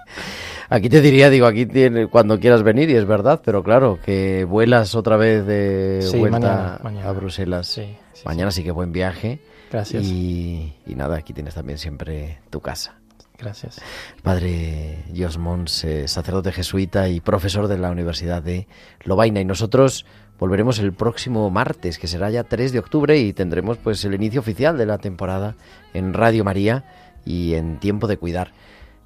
[0.68, 4.44] aquí te diría, digo, aquí tiene, cuando quieras venir, y es verdad, pero claro, que
[4.44, 7.08] vuelas otra vez de Sí, vuelta mañana, mañana.
[7.08, 7.66] a Bruselas.
[7.66, 9.40] Sí, sí, mañana sí que buen viaje.
[9.70, 10.04] Gracias.
[10.04, 12.96] Y, y nada, aquí tienes también siempre tu casa.
[13.38, 13.80] Gracias.
[14.22, 18.66] Padre Jos Mons, eh, sacerdote jesuita y profesor de la Universidad de
[19.04, 19.40] Lovaina.
[19.40, 20.06] Y nosotros
[20.38, 24.40] volveremos el próximo martes, que será ya 3 de octubre, y tendremos pues el inicio
[24.40, 25.54] oficial de la temporada
[25.94, 26.84] en Radio María
[27.24, 28.52] y en Tiempo de Cuidar.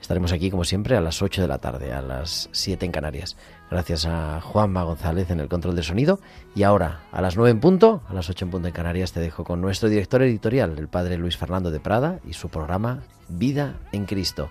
[0.00, 3.36] Estaremos aquí, como siempre, a las 8 de la tarde, a las 7 en Canarias.
[3.70, 6.20] Gracias a Juanma González en el control de sonido.
[6.54, 9.20] Y ahora, a las 9 en punto, a las 8 en punto en Canarias, te
[9.20, 13.74] dejo con nuestro director editorial, el padre Luis Fernando de Prada, y su programa Vida
[13.92, 14.50] en Cristo.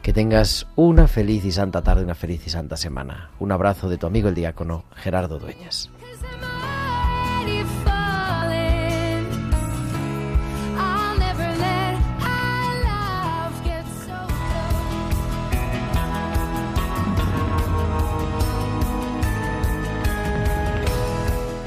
[0.00, 3.30] Que tengas una feliz y santa tarde, una feliz y santa semana.
[3.40, 5.90] Un abrazo de tu amigo el diácono Gerardo Dueñas.